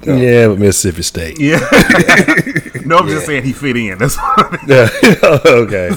[0.04, 1.40] Yeah, but Mississippi State.
[1.40, 1.58] Yeah.
[2.84, 3.14] No, I'm Yeah.
[3.14, 3.96] just saying he fit in.
[3.96, 4.88] That's what Yeah.
[5.46, 5.90] okay.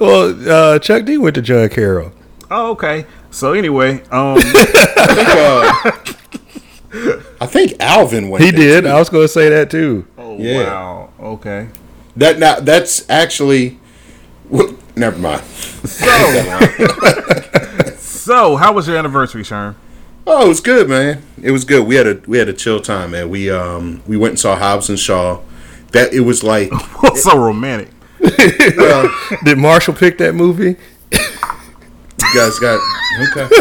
[0.00, 2.12] Well, uh, Chuck D went to John Carroll.
[2.54, 3.06] Oh, okay.
[3.30, 5.28] So anyway, um, I think,
[6.94, 8.44] uh, I think Alvin went.
[8.44, 8.84] He there, did.
[8.84, 8.90] too.
[8.90, 10.06] I was going to say that too.
[10.18, 10.64] oh Yeah.
[10.64, 11.68] wow, okay.
[12.16, 13.78] That now that's actually.
[14.50, 15.42] Well, never mind.
[15.42, 16.06] So,
[17.96, 19.74] so how was your anniversary, Sherm?
[20.26, 21.22] Oh, it was good, man.
[21.42, 21.86] It was good.
[21.86, 23.30] We had a we had a chill time, man.
[23.30, 25.40] We um we went and saw Hobbs and Shaw.
[25.92, 26.70] That it was like
[27.16, 27.88] so romantic.
[28.76, 29.10] well,
[29.44, 30.76] Did Marshall pick that movie?
[32.32, 32.80] You guys got
[33.30, 33.48] okay.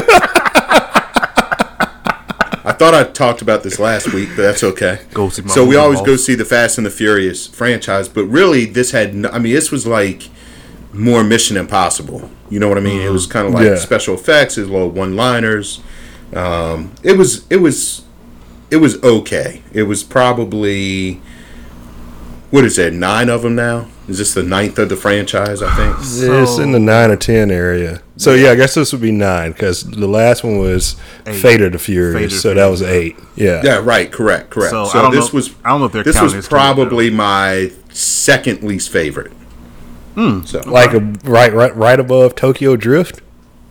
[2.64, 5.00] I thought I talked about this last week, but that's okay.
[5.14, 8.66] Go see so we always go see the Fast and the Furious franchise, but really
[8.66, 10.30] this had no, I mean this was like
[10.94, 12.30] more Mission Impossible.
[12.50, 13.02] You know what I mean?
[13.02, 13.76] It was kind of like Yeah.
[13.78, 15.82] special effects, his little one-liners.
[16.34, 18.04] Um, it was it was
[18.70, 19.64] it was okay.
[19.74, 21.20] It was probably
[22.52, 23.88] what is there nine of them now?
[24.08, 25.62] Is this the ninth of the franchise?
[25.62, 25.96] I think.
[26.00, 28.02] it's in the nine or ten area.
[28.18, 31.36] So yeah, I guess this would be nine because the last one was Eight.
[31.36, 32.16] Fate of the Furious.
[32.20, 33.18] Fate of the so that was eight.
[33.36, 33.62] Yeah.
[33.64, 34.12] Yeah, right.
[34.12, 34.50] Correct.
[34.52, 34.70] Correct.
[34.72, 36.34] So, So, I don't this know- was I don't know if they're this counting was
[36.34, 39.32] this too, probably my second least favorite.
[40.16, 40.44] Hmm.
[40.44, 43.22] So Like a, right, right, right above Tokyo Drift.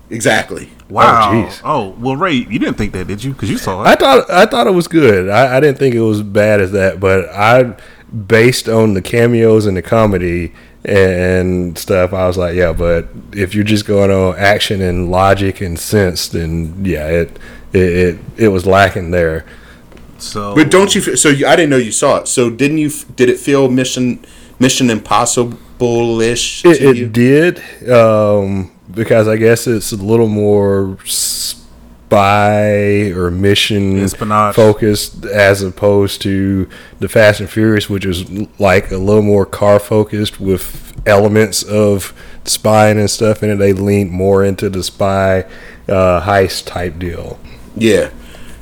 [0.09, 0.71] exactly.
[0.89, 1.31] Wow.
[1.33, 1.61] jeez.
[1.65, 3.33] Oh, well, Ray, you didn't think that, did you?
[3.33, 3.87] Because you saw it.
[3.87, 5.29] I thought I thought it was good.
[5.29, 7.77] I, I didn't think it was bad as that, but I
[8.27, 10.53] based on the cameos and the comedy
[10.85, 12.73] and stuff, I was like, yeah.
[12.73, 17.39] But if you're just going on action and logic and sense, then yeah, it
[17.73, 19.45] it it, it was lacking there.
[20.19, 21.17] so, But don't you?
[21.17, 22.29] So you, I didn't know you saw it.
[22.29, 22.91] So didn't you?
[23.17, 24.25] Did it feel Mission
[24.59, 30.99] Mission Impossible ish It, it did um, because I guess it's a little more
[32.11, 34.57] spy or mission Espionage.
[34.57, 36.69] focused as opposed to
[36.99, 42.13] the Fast and Furious, which is like a little more car focused with elements of
[42.45, 43.57] spying and stuff in it.
[43.57, 45.43] They leaned more into the spy
[45.89, 47.39] uh, heist type deal.
[47.77, 48.11] Yeah.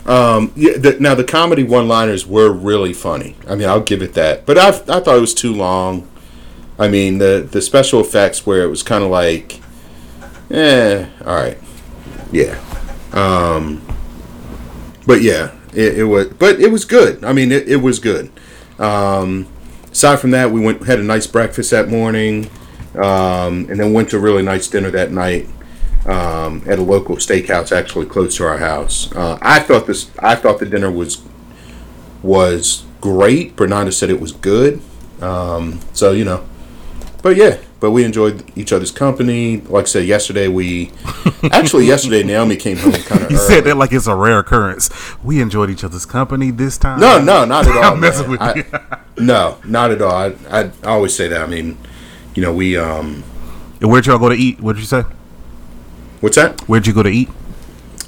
[0.04, 0.76] Um, yeah.
[0.76, 3.34] The, now the comedy one-liners were really funny.
[3.48, 4.44] I mean, I'll give it that.
[4.44, 6.06] But I I thought it was too long.
[6.78, 9.60] I mean, the the special effects where it was kind of like,
[10.50, 11.58] eh, all right,
[12.30, 12.62] yeah.
[13.12, 13.82] Um,
[15.06, 16.28] but yeah, it, it was.
[16.28, 17.24] But it was good.
[17.24, 18.30] I mean, it, it was good.
[18.78, 19.46] Um,
[19.90, 22.50] aside from that, we went had a nice breakfast that morning,
[22.94, 25.48] um, and then went to a really nice dinner that night
[26.06, 29.12] um, at a local steakhouse actually close to our house.
[29.14, 30.10] Uh, I thought this.
[30.18, 31.22] I thought the dinner was
[32.22, 33.56] was great.
[33.56, 34.80] Bernardo said it was good.
[35.20, 36.46] Um, so you know,
[37.22, 39.58] but yeah, but we enjoyed each other's company.
[39.60, 40.90] Like I said yesterday, we
[41.52, 43.46] actually yesterday Naomi came home kind of you early.
[43.48, 44.90] said that like it's a rare occurrence.
[45.22, 47.00] We enjoyed each other's company this time.
[47.00, 47.84] No, no, not at all.
[47.94, 48.56] I'm messing man.
[48.56, 48.78] with you.
[48.78, 50.12] I- no, not at all.
[50.12, 51.40] I, I, I always say that.
[51.42, 51.76] I mean,
[52.34, 53.24] you know, we um,
[53.80, 54.60] And Where'd y'all go to eat?
[54.60, 55.02] What did you say?
[56.20, 56.60] what's that?
[56.68, 57.28] Where'd you go to eat?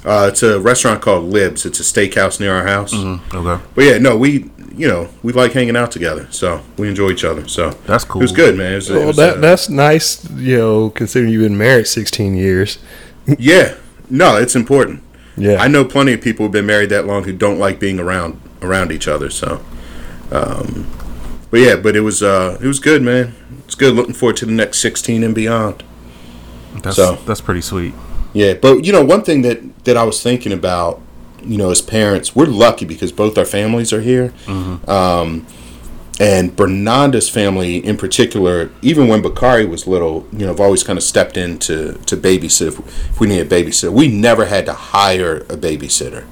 [0.03, 1.65] Uh, it's a restaurant called Libs.
[1.65, 2.93] It's a steakhouse near our house.
[2.93, 3.63] Okay.
[3.75, 7.23] But yeah, no, we you know we like hanging out together, so we enjoy each
[7.23, 7.47] other.
[7.47, 8.21] So That's cool.
[8.21, 8.73] It was good, man.
[8.73, 11.87] It was, it Well, was, that uh, that's nice, you know, considering you've been married
[11.87, 12.77] 16 years.
[13.39, 13.75] yeah,
[14.09, 15.03] no, it's important.
[15.37, 15.57] Yeah.
[15.61, 18.39] I know plenty of people who've been married that long who don't like being around
[18.61, 19.29] around each other.
[19.29, 19.63] So,
[20.31, 20.87] um,
[21.49, 23.33] but yeah, but it was uh, it was good, man.
[23.65, 23.95] It's good.
[23.95, 25.83] Looking forward to the next sixteen and beyond.
[26.83, 27.93] That's So- that's pretty sweet.
[28.33, 31.01] Yeah, but you know, one thing that that I was thinking about,
[31.43, 34.33] you know, as parents, we're lucky because both our families are here.
[34.87, 35.45] Um,
[36.19, 40.97] and Bernanda's family, in particular, even when Bakari was little, you know, I've always kind
[40.97, 43.91] of stepped in to, to babysit if, if we need a babysitter.
[43.91, 46.25] We never had to hire a babysitter.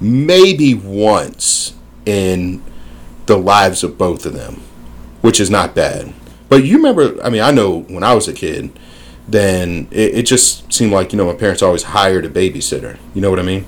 [0.00, 2.62] Maybe once in
[3.26, 4.62] the lives of both of them,
[5.20, 6.12] which is not bad.
[6.48, 8.76] But you remember, I mean, I know when I was a kid,
[9.28, 12.98] then it, it just seemed like, you know, my parents always hired a babysitter.
[13.14, 13.64] You know what I mean?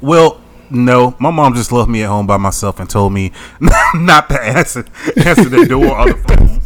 [0.00, 0.40] Well,
[0.70, 3.32] no, my mom just left me at home by myself and told me
[3.94, 4.84] not to answer
[5.16, 6.60] answer the door or the phone.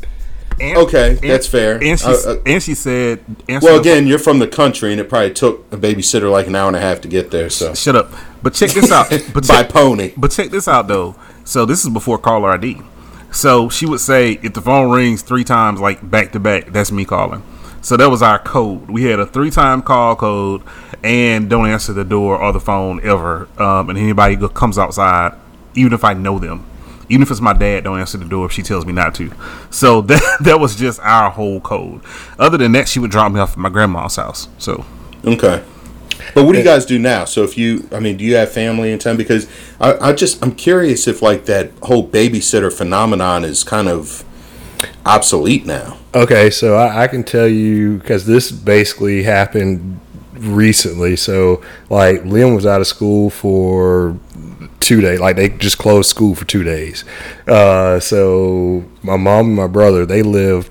[0.61, 1.83] And, Okay, that's fair.
[1.83, 5.09] And she Uh, uh, and she said, Well, again, you're from the country, and it
[5.09, 7.51] probably took a babysitter like an hour and a half to get there.
[7.51, 8.13] So Shut up.
[8.43, 9.11] But check this out.
[9.35, 10.13] But by check, pony.
[10.17, 11.17] but check this out though.
[11.45, 12.83] So this is before caller ID.
[13.33, 16.93] So she would say if the phone rings three times like back to back, that's
[16.93, 17.43] me calling.
[17.85, 18.91] So that was our code.
[18.91, 20.63] We had a three time call code
[21.03, 23.47] and don't answer the door or the phone ever.
[23.59, 25.39] Um, and anybody go, comes outside,
[25.75, 26.65] even if I know them,
[27.11, 29.31] even if it's my dad, don't answer the door if she tells me not to.
[29.71, 32.01] So that that was just our whole code.
[32.39, 34.49] Other than that, she would drop me off at my grandma's house.
[34.57, 34.87] So
[35.23, 35.63] Okay.
[36.35, 37.27] But what do you guys do now?
[37.27, 39.19] So if you, I mean, do you have family in town?
[39.19, 39.47] Because
[39.79, 44.25] I, I just, I'm curious if like that whole babysitter phenomenon is kind of
[45.05, 45.99] obsolete now.
[46.15, 50.01] Okay, so I, I can tell you because this basically happened
[50.35, 51.17] recently.
[51.17, 54.19] So, like, Liam was out of school for
[54.81, 55.21] two days.
[55.21, 57.05] Like, they just closed school for two days.
[57.47, 60.71] Uh, so, my mom and my brother, they live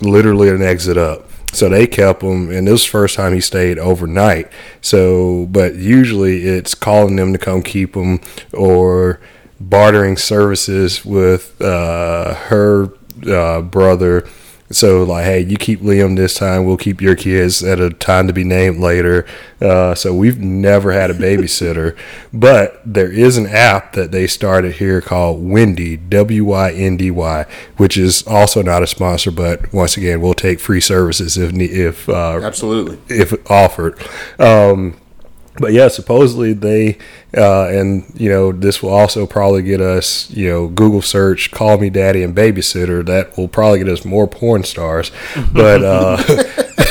[0.00, 1.26] literally an exit up.
[1.52, 4.52] So they kept him, and this was the first time he stayed overnight.
[4.80, 8.20] So, but usually it's calling them to come keep him
[8.52, 9.20] or
[9.58, 12.92] bartering services with uh, her
[13.26, 14.26] uh, brother.
[14.72, 16.64] So like, hey, you keep Liam this time.
[16.64, 19.26] We'll keep your kids at a time to be named later.
[19.60, 21.98] Uh, so we've never had a babysitter,
[22.32, 27.10] but there is an app that they started here called Wyndy W Y N D
[27.10, 27.46] Y,
[27.78, 32.08] which is also not a sponsor, but once again, we'll take free services if if
[32.08, 32.98] uh, Absolutely.
[33.08, 33.98] if offered.
[34.38, 34.99] Um,
[35.60, 36.96] but yeah, supposedly they,
[37.36, 41.76] uh, and you know, this will also probably get us, you know, Google search, call
[41.76, 43.04] me daddy and babysitter.
[43.04, 45.12] That will probably get us more porn stars.
[45.52, 46.16] But, uh,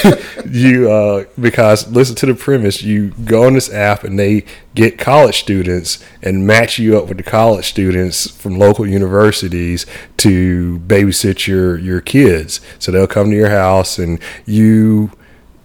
[0.46, 4.44] you, uh, because listen to the premise, you go on this app and they
[4.76, 9.86] get college students and match you up with the college students from local universities
[10.18, 12.60] to babysit your, your kids.
[12.80, 15.12] So they'll come to your house and you,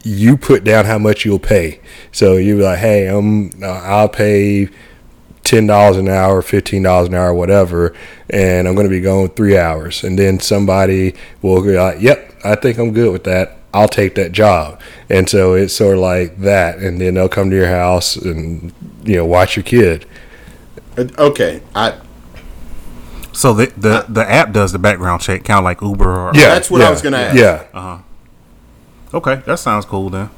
[0.05, 1.81] you put down how much you'll pay.
[2.13, 4.69] So you're like, hey, I'm uh, I'll pay
[5.43, 7.95] ten dollars an hour, fifteen dollars an hour, whatever,
[8.31, 10.05] and I'm going to be going three hours.
[10.05, 13.59] And then somebody will be like, yep, I think I'm good with that.
[13.73, 14.81] I'll take that job.
[15.11, 16.79] And so it's sort of like that.
[16.79, 18.73] And then they'll come to your house and
[19.05, 20.07] you know watch your kid.
[20.97, 21.61] Uh, Okay.
[21.75, 21.99] I
[23.33, 26.29] So the the, the app does the background check, kind of like Uber.
[26.29, 27.37] Or, Yeah, That's what I was gonna ask.
[27.37, 28.01] Yeah,
[29.15, 30.29] Okay, that sounds cool then.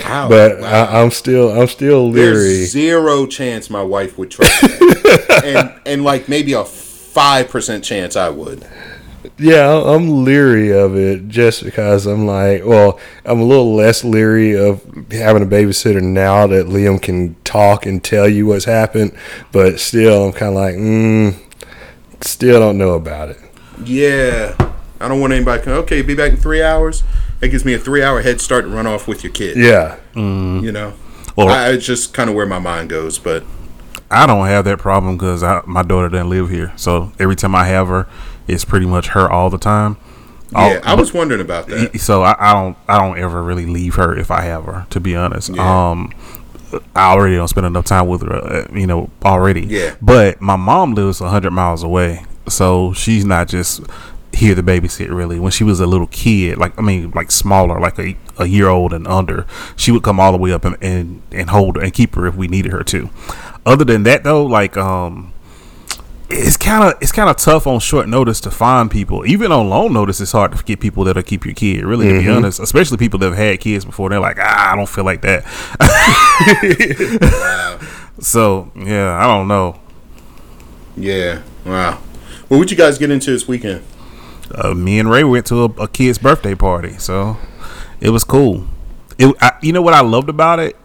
[0.00, 0.28] Wow.
[0.28, 0.84] but Wow.
[0.86, 2.32] I, I'm still I'm still leery.
[2.34, 5.42] There's zero chance my wife would trust that.
[5.44, 8.66] and and like maybe a five percent chance I would.
[9.38, 14.04] Yeah, I- I'm leery of it just because I'm like, well, I'm a little less
[14.04, 19.16] leery of having a babysitter now that Liam can talk and tell you what's happened,
[19.50, 21.34] but still, I'm kind of like, mm,
[22.20, 23.38] still don't know about it.
[23.84, 24.54] Yeah.
[25.00, 27.02] I don't want anybody to come, okay, be back in three hours.
[27.44, 29.58] That gives me a three hour head start to run off with your kid.
[29.58, 30.94] Yeah, You know?
[31.36, 33.44] Well- I, it's just kind of where my mind goes, but
[34.10, 37.66] I don't have that problem because my daughter doesn't live here, so every time I
[37.66, 38.06] have her,
[38.48, 39.98] it's pretty much her all the time.
[40.54, 42.00] All- yeah, I was wondering about that.
[42.00, 44.86] so I, I don't I don't ever really leave her if I have her.
[44.88, 45.90] To be honest, Yeah.
[45.90, 46.12] um,
[46.96, 48.32] I already don't spend enough time with her.
[48.32, 49.66] Uh, you know, already.
[49.66, 49.96] Yeah.
[50.00, 53.82] But my mom lives hundred miles away, so she's not just
[54.34, 55.14] here the babysit.
[55.14, 58.46] Really, when she was a little kid, like I mean, like smaller, like a, a
[58.46, 61.76] year old and under, she would come all the way up and, and and hold
[61.76, 63.10] her and keep her if we needed her to.
[63.66, 65.32] Other than that, though, like um
[66.30, 69.26] it's kind of it's kind of tough on short notice to find people.
[69.26, 71.84] Even on long notice, it's hard to get people that'll keep your kid.
[71.84, 74.08] Really, to be honest, especially people that have had kids before.
[74.10, 75.44] They're like, ah, I don't feel like that.
[77.20, 77.88] wow.
[78.20, 79.80] So yeah, I don't know.
[80.96, 81.42] Yeah.
[81.66, 82.00] Wow.
[82.46, 83.82] What would you guys get into this weekend?
[84.52, 87.36] Uh, me and Ray went to a, a kid's birthday party, so
[88.00, 88.66] it was cool.
[89.18, 90.76] It, I, you know what I loved about it,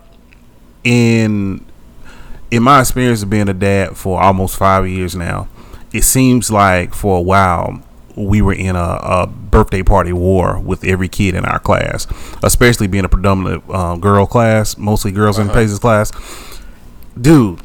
[0.83, 1.65] in
[2.51, 5.47] in my experience of being a dad for almost five years now,
[5.93, 7.83] it seems like for a while
[8.15, 12.05] we were in a, a birthday party war with every kid in our class,
[12.43, 16.11] especially being a predominant uh, girl class, mostly girls in Pace's class.
[17.19, 17.61] Dude,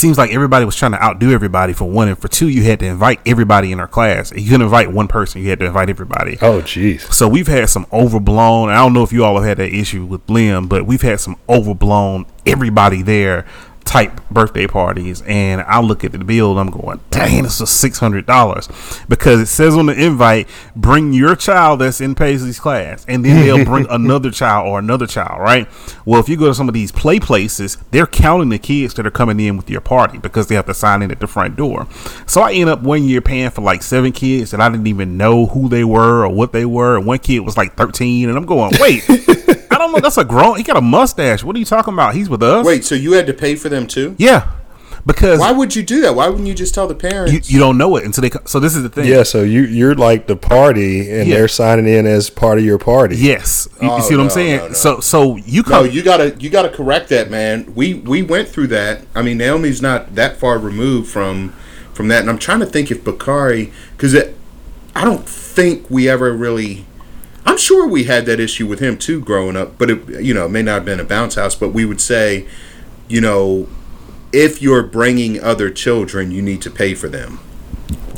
[0.00, 2.80] seems like everybody was trying to outdo everybody for one, and for two, you had
[2.80, 4.32] to invite everybody in our class.
[4.32, 6.38] You couldn't invite one person; you had to invite everybody.
[6.42, 7.00] Oh, jeez.
[7.12, 8.70] So we've had some overblown.
[8.70, 11.20] I don't know if you all have had that issue with Liam, but we've had
[11.20, 12.26] some overblown.
[12.46, 13.46] Everybody there
[13.84, 17.70] type birthday parties, and I look at the bill and I'm going, "Dang, this is
[17.70, 18.68] six hundred dollars,"
[19.08, 23.44] because it says on the invite, "Bring your child that's in Paisley's class," and then
[23.44, 25.68] they'll bring another child or another child, right?
[26.04, 29.06] Well, if you go to some of these play places, they're counting the kids that
[29.06, 31.56] are coming in with your party because they have to sign in at the front
[31.56, 31.86] door.
[32.26, 35.16] So I end up one year paying for like seven kids that I didn't even
[35.16, 36.96] know who they were or what they were.
[36.96, 39.04] And one kid was like 13, and I'm going, wait,
[39.80, 40.00] don't know.
[40.00, 40.56] That's a grown.
[40.56, 41.42] He got a mustache.
[41.42, 42.14] What are you talking about?
[42.14, 42.64] He's with us.
[42.64, 44.14] Wait, so you had to pay for them too?
[44.18, 44.50] yeah,
[45.06, 46.14] because Why would you do that?
[46.14, 47.32] Why wouldn't you just tell the parents?
[47.32, 48.30] you, you don't know it until they.
[48.30, 49.06] co- So this is the thing.
[49.06, 51.36] Yeah, so you you're like the party, and Yeah.
[51.36, 53.16] they're signing in as part of your party.
[53.16, 54.56] Yes, you, you Oh, see what I'm saying.
[54.58, 54.72] no, no.
[54.74, 55.90] So so you no, come.
[55.90, 57.72] you gotta you gotta correct that, man.
[57.74, 59.02] We we went through that.
[59.14, 61.54] I mean, Naomi's not that far removed from
[61.94, 64.14] from that, and I'm trying to think if Bakari because
[64.94, 66.84] I don't think we ever really
[67.44, 70.46] I'm sure we had that issue with him too growing up, but it, you know,
[70.46, 72.46] it may not have been a bounce house, but we would say,
[73.08, 73.68] you know,
[74.32, 77.40] if you're bringing other children, you need to pay for them.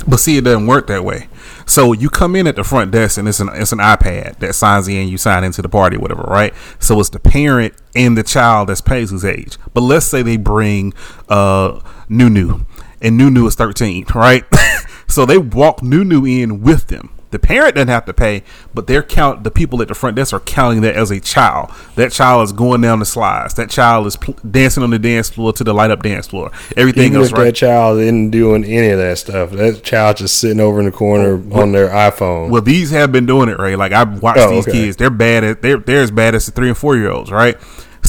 [0.06, 1.28] But see, it doesn't work that way.
[1.64, 4.54] So you come in at the front desk and it's an it's an iPad that
[4.54, 5.08] signs in.
[5.08, 6.52] You sign into the party, whatever, right?
[6.80, 9.56] So it's the parent and the child that's Paisley's age.
[9.72, 10.92] But let's say they bring
[11.28, 12.64] uh Nunu,
[13.00, 14.44] and Nunu is thirteen, right?
[15.08, 17.10] so they walk Nunu in with them.
[17.32, 20.32] The parent doesn't have to pay, but they're count the people at the front desk
[20.32, 21.70] are counting that as a child.
[21.96, 23.54] That child is going down the slides.
[23.54, 26.50] That child is pl- dancing on the dance floor to the light up dance floor.
[26.76, 27.44] Everything Even else, if right?
[27.44, 30.92] that child isn't doing any of that stuff, that child just sitting over in the
[30.92, 32.50] corner on their iPhone.
[32.50, 33.74] Well, these have been doing it, Ray.
[33.76, 34.72] Like I've watched Oh, these okay.
[34.84, 34.96] kids.
[34.96, 37.56] They're bad at they're they're as bad as the three and four year olds, right?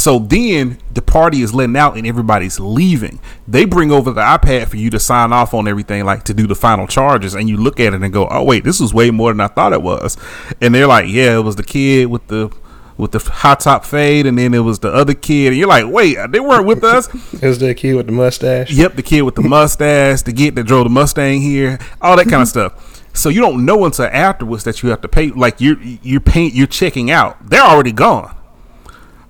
[0.04, 3.22] So then the party is letting out and everybody's leaving.
[3.48, 6.46] They bring over the iPad for you to sign off on everything, like to do
[6.46, 9.12] the final charges, and you look at it and go, "Oh wait, this was way
[9.12, 10.18] more than I thought it was."
[10.60, 12.54] And they're like, "Yeah, it was the kid with the."
[12.96, 15.88] With the high top fade, and then it was the other kid, and you're like,
[15.88, 17.10] "Wait, they weren't with us."
[17.42, 18.70] Is that kid with the mustache?
[18.70, 22.28] Yep, the kid with the mustache, the kid that drove the Mustang here, all that
[22.28, 23.04] kind of stuff.
[23.14, 25.32] So you don't know until afterwards that you have to pay.
[25.32, 27.50] Like you're you're paying, you're checking out.
[27.50, 28.36] They're already gone.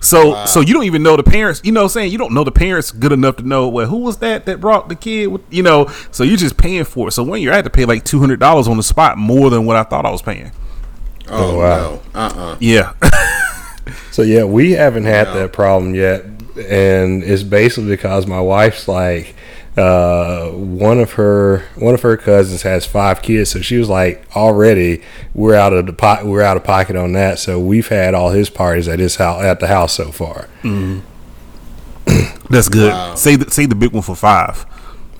[0.04, 1.60] So so you don't even know the parents.
[1.64, 3.68] You know, what I'm saying you don't know the parents good enough to know.
[3.68, 5.28] Well, who was that that brought the kid?
[5.28, 7.12] With, you know, so you're just paying for it.
[7.12, 9.64] So when you're at to pay like two hundred dollars on the spot, more than
[9.66, 10.52] what I thought I was paying.
[11.28, 12.00] Oh, oh wow.
[12.14, 12.20] no.
[12.20, 12.56] Uh-uh.
[12.60, 12.92] Yeah,
[14.10, 15.34] So yeah, we haven't had No.
[15.34, 16.24] that problem yet,
[16.56, 19.34] and it's basically because my wife's like,
[19.76, 24.24] uh, one of her one of her cousins has five kids, so she was like,
[24.36, 25.02] already
[25.34, 27.38] we're out of the pot, we're out of pocket on that.
[27.38, 30.48] So we've had all his parties at his house at the house so far.
[32.50, 32.92] that's good.
[32.92, 33.14] Wow.
[33.14, 34.64] Say the say the big one for five,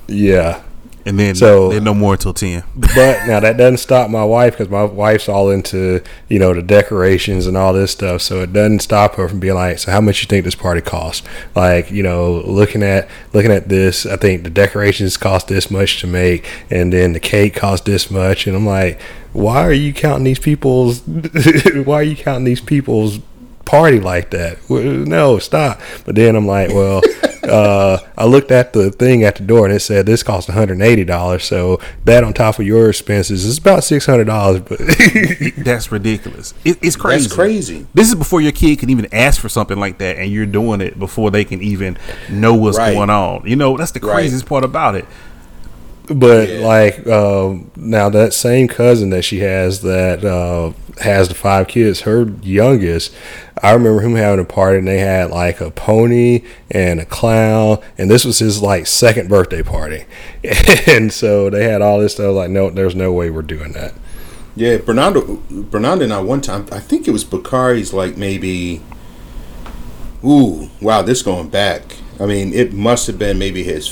[0.07, 0.63] Yeah,
[1.07, 2.63] and then So- then no more until ten.
[2.77, 6.63] but now that doesn't stop my wife because my wife's all into you know the
[6.63, 10.01] decorations and all this stuff so it doesn't stop her from being like so how
[10.01, 11.27] much you think this party costs?
[11.55, 16.01] like you know looking at looking at this i think the decorations cost this much
[16.01, 19.01] to make and then the cake cost this much and i'm like
[19.33, 21.01] why are you counting these people's
[21.85, 23.19] why are you counting these people's
[23.65, 27.01] party like that Well, no stop but then i'm like well
[27.49, 31.41] uh, I looked at the thing at the door and it said this cost $180.
[31.43, 35.55] So that on top of your expenses is about $600.
[35.57, 36.55] But That's ridiculous.
[36.65, 37.25] It, it's crazy.
[37.25, 37.87] That's crazy.
[37.95, 40.81] This is before your kid can even ask for something like that, and you're doing
[40.81, 41.97] it before they can even
[42.31, 42.95] know what's Right.
[42.95, 43.43] going on.
[43.47, 44.15] You know, that's the Right.
[44.15, 45.05] craziest part about it.
[46.09, 46.67] But Yeah.
[46.67, 52.03] like um, now that same cousin that she has that uh, has the five kids,
[52.03, 53.15] her youngest,
[53.63, 57.79] I remember him having a party and they had like a pony and a clown,
[57.97, 60.05] and this was his like second birthday party,
[60.87, 62.35] and so they had all this stuff.
[62.35, 63.95] Like, no, there's no way we're doing that.
[64.57, 68.81] Yeah, Bernardo, Bernardo and I one time, I think it was Bakari's like maybe,
[70.25, 71.97] ooh, wow, this going back.
[72.21, 73.89] I mean, it must have been maybe his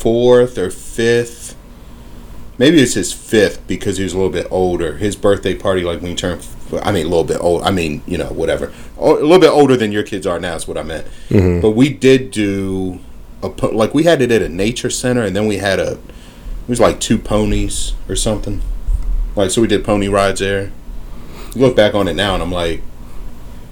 [0.00, 1.56] fourth or fifth.
[2.58, 4.96] Maybe it's his fifth because he was a little bit older.
[4.98, 6.46] His birthday party, like when he turned,
[6.82, 7.62] I mean, a little bit old.
[7.62, 8.72] I mean, you know, whatever.
[8.98, 11.06] O- A little bit older than your kids are now is what I meant.
[11.30, 11.60] Mm-hmm.
[11.62, 12.98] But we did do
[13.42, 15.98] a like we had it at a nature center, and then we had a it
[16.68, 18.60] was like two ponies or something.
[19.36, 20.70] Like so, we did pony rides there.
[21.54, 22.82] You look back on it now, and I'm like,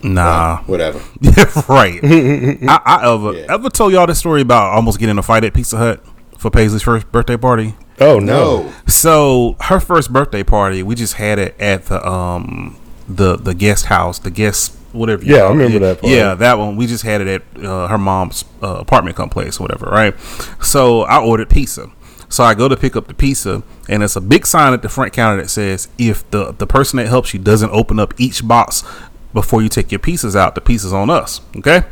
[0.03, 1.01] Nah, whatever.
[1.69, 2.01] right.
[2.03, 3.47] I, I ever Yeah.
[3.51, 6.03] ever told y'all this story about almost getting in a fight at Pizza Hut
[6.39, 7.75] for Paisley's first birthday party.
[8.01, 8.63] Oh no.
[8.63, 12.77] No, So her first birthday party, we just had it at the um
[13.09, 15.25] the the guest house, the guest whatever.
[15.25, 15.55] you Yeah, I call it.
[15.65, 16.15] remember that party.
[16.17, 16.77] Yeah, that one.
[16.77, 17.29] We just had it
[17.59, 19.87] at uh, her mom's uh, apartment complex, or whatever.
[19.87, 20.15] Right.
[20.63, 21.91] So I ordered pizza.
[22.31, 24.89] So I go to pick up the pizza, and it's a big sign at the
[24.91, 28.47] front counter that says, "If the the person that helps you doesn't open up each
[28.47, 28.85] box
[29.33, 31.83] before you take your pieces out, the pizza's on us." Okay.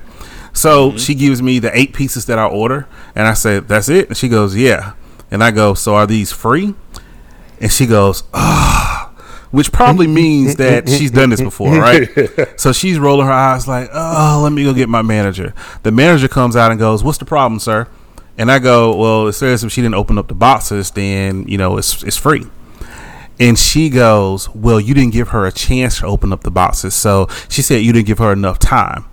[0.56, 4.08] So she gives me the eight pieces that I order, and I said, "That's it."
[4.08, 4.94] And she goes, "Yeah."
[5.30, 6.74] And I go, "So are these free?"
[7.60, 9.10] And she goes, "Ah,"
[9.50, 12.08] which probably means that she's done this before, right?
[12.56, 15.52] so she's rolling her eyes like, "Oh, let me go get my manager."
[15.82, 17.86] The manager comes out and goes, "What's the problem, sir?"
[18.38, 21.58] And I go, "Well, it says if she didn't open up the boxes, then you
[21.58, 22.46] know it's it's free."
[23.38, 26.94] And she goes, Well, you didn't give her a chance to open up the boxes.
[26.94, 29.04] So she said you didn't give her enough time.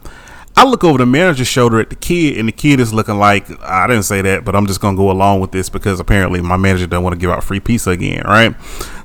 [0.56, 3.50] I look over the manager's shoulder at the kid, and the kid is looking like,
[3.64, 6.42] I didn't say that, but I'm just going to go along with this because apparently
[6.42, 8.56] my manager doesn't want to give out free pizza again, right?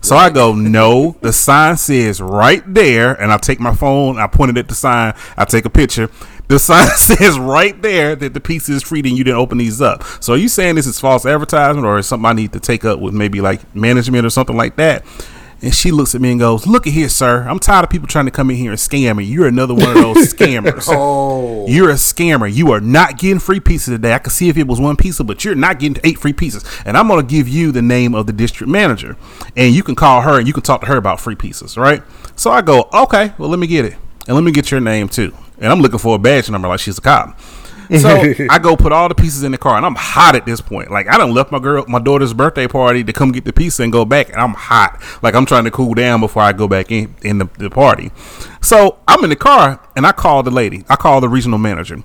[0.03, 4.27] So I go, No, the sign says right there, and I take my phone, I
[4.27, 6.11] point it at the sign, I take a picture.
[6.49, 9.81] The sign says right there that the pizza is free and you didn't open these
[9.81, 10.03] up.
[10.21, 12.85] So are you saying this is false advertisement or is something I need to take
[12.85, 15.05] up with maybe like management or something like that?
[15.61, 17.43] And she looks at me and goes, "Look at here, sir.
[17.49, 19.25] I'm tired of people trying to come in here and scam me.
[19.25, 20.87] You're another one of those scammers.
[20.99, 21.67] Oh.
[21.67, 22.53] You're a scammer.
[22.53, 24.15] You are not getting free pizza today.
[24.15, 26.65] I could see if it was one pizza, but you're not getting eight free pizzas.
[26.87, 29.17] And I'm going to give you the name of the district manager,
[29.57, 32.03] and you can call her and you can talk to her about free pizzas, right?
[32.37, 33.97] So I go, okay, well let me get it,
[34.27, 35.35] and let me get your name too.
[35.59, 37.39] And I'm looking for a badge number, like she's a cop.
[37.99, 40.61] So I go put all the pieces in the car, and I'm hot at this
[40.61, 40.91] point.
[40.91, 43.83] Like I done left my girl, my daughter's birthday party to come get the pizza
[43.83, 45.03] and go back, and I'm hot.
[45.23, 48.11] Like I'm trying to cool down before I go back in in the, the party.
[48.61, 50.85] So I'm in the car, and I call the lady.
[50.89, 52.03] I call the regional manager.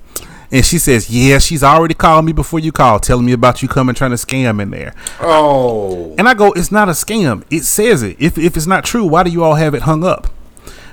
[0.50, 3.68] And she says, "Yeah, she's already called me before you called, telling me about you
[3.68, 6.14] coming trying to scam in there." Oh.
[6.16, 7.44] And I go, "It's not a scam.
[7.50, 8.16] It says it.
[8.18, 10.28] If if it's not true, why do you all have it hung up?"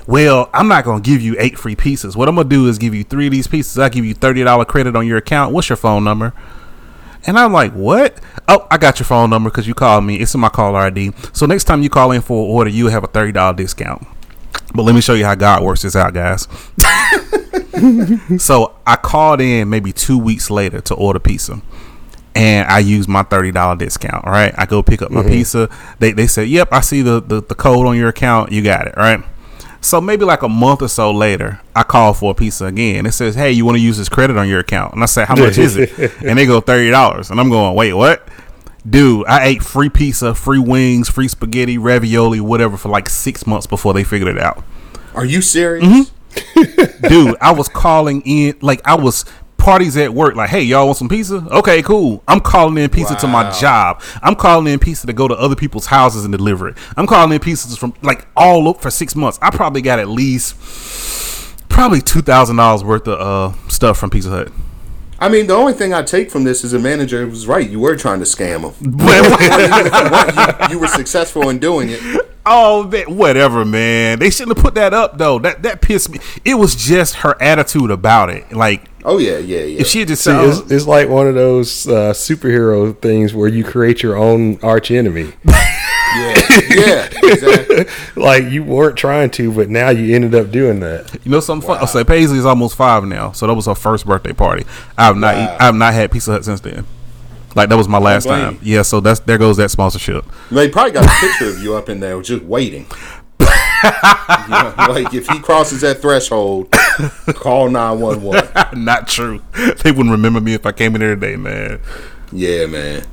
[0.08, 2.18] Well, I'm not gonna give you eight free pieces.
[2.18, 3.78] What I'm gonna do is give you three of these pieces.
[3.78, 5.54] I give you thirty dollar credit on your account.
[5.54, 6.34] What's your phone number?
[7.28, 8.20] And I'm like, what?
[8.48, 10.16] Oh, I got your phone number because you called me.
[10.18, 11.12] It's in my caller ID.
[11.34, 14.06] So next time you call in for an order, you have a thirty dollar discount.
[14.74, 16.48] But let me show you how God works this out, guys.
[18.44, 21.62] so I called in maybe two weeks later to order pizza.
[22.34, 24.26] And I use my thirty dollar discount.
[24.26, 24.54] All right.
[24.58, 25.70] I go pick up my pizza.
[26.00, 28.52] They they say, Yep, I see the, the, the code on your account.
[28.52, 29.22] You got it, right?
[29.82, 33.08] So maybe like a month or so later, I call for a pizza again.
[33.08, 35.26] It says, "Hey, you want to use this credit on your account?" And I say,
[35.26, 35.92] "How much is it?"
[36.24, 38.28] And they go thirty dollars, and I'm going, "Wait, what?"
[38.88, 43.68] Dude, I ate free pizza, free wings, free spaghetti, ravioli, whatever for like six months
[43.68, 44.64] before they figured it out.
[45.14, 45.86] Are you serious?
[45.86, 47.08] Mm-hmm.
[47.08, 49.26] Dude, I was calling in like I was
[49.62, 53.16] parties at work like hey y'all want some pizza okay cool i'm calling in pizza
[53.16, 56.68] to my job i'm calling in pizza to go to other people's houses and deliver
[56.68, 60.00] it i'm calling in pizzas from like all up for six months i probably got
[60.00, 60.56] at least
[61.70, 64.52] probably $2000 worth of uh, stuff from pizza hut
[65.20, 67.70] I mean, the only thing I take from this is the manager was right.
[67.70, 68.98] You were trying to scam him.
[68.98, 72.00] But- you, you were successful in doing it.
[72.44, 74.18] Oh, man, whatever, man.
[74.18, 75.38] They shouldn't have put that up though.
[75.38, 76.20] That that pissed me.
[76.44, 78.52] It was just her attitude about it.
[78.52, 79.82] Like Oh yeah, yeah, yeah.
[79.82, 83.48] if she had just See, it's, it's like one of those uh, superhero things where
[83.48, 85.34] you create your own arch enemy.
[85.46, 87.86] yeah, yeah, exactly.
[88.22, 91.18] like you weren't trying to, but now you ended up doing that.
[91.24, 91.80] You know something fun?
[91.82, 94.66] Oh, so Paisley is almost five now, so that was her first birthday party.
[94.98, 95.58] I have not, Wow.
[95.60, 96.86] I have not had Pizza Hut since then.
[97.56, 98.60] Like that was my last time.
[98.62, 100.26] Yeah, so that's there goes that sponsorship.
[100.52, 102.86] They probably got a picture of you up in there just waiting.
[103.84, 106.72] Know, like if he crosses that threshold,
[107.36, 108.48] call nine one one.
[108.76, 109.42] not true.
[109.84, 111.80] They wouldn't remember me if I came in there today, man.
[112.32, 113.06] Yeah, man.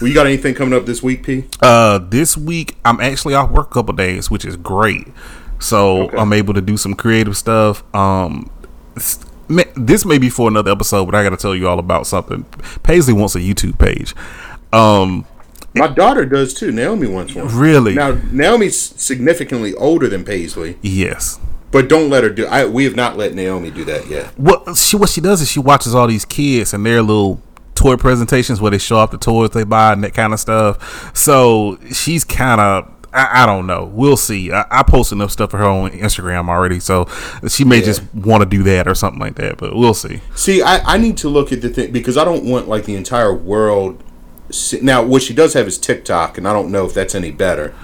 [0.00, 1.44] Well, you got anything coming up this week, P?
[1.62, 5.06] Uh, this week I'm actually off work a couple days, which is great.
[5.60, 6.16] So Okay.
[6.18, 7.82] I'm able to do some creative stuff.
[7.94, 8.50] Um,
[9.76, 12.44] this may be for another episode, but I got to tell you all about something.
[12.82, 14.14] Paisley wants a YouTube page.
[14.72, 15.24] Um,
[15.74, 16.70] My daughter does too.
[16.72, 17.48] Naomi wants one.
[17.48, 17.94] Really?
[17.94, 21.38] Now Naomi's significantly older than Paisley, yes.
[21.72, 22.46] but don't let her do.
[22.46, 24.26] I we have not let Naomi do that yet.
[24.38, 27.40] what she what she does is she watches all these kids and their little
[27.74, 31.10] toy presentations where they show off the toys they buy and that kind of stuff.
[31.16, 33.84] So she's kind of I, I don't know.
[33.84, 34.52] We'll see.
[34.52, 37.06] I, I post enough stuff for her on Instagram already, so
[37.48, 37.84] she may Yeah.
[37.86, 39.56] just want to do that or something like that.
[39.58, 40.20] But we'll see.
[40.36, 42.94] See, I, I need to look at the thing because I don't want like the
[42.94, 44.02] entire world.
[44.82, 47.74] Now, what she does have is TikTok, and I don't know if that's any better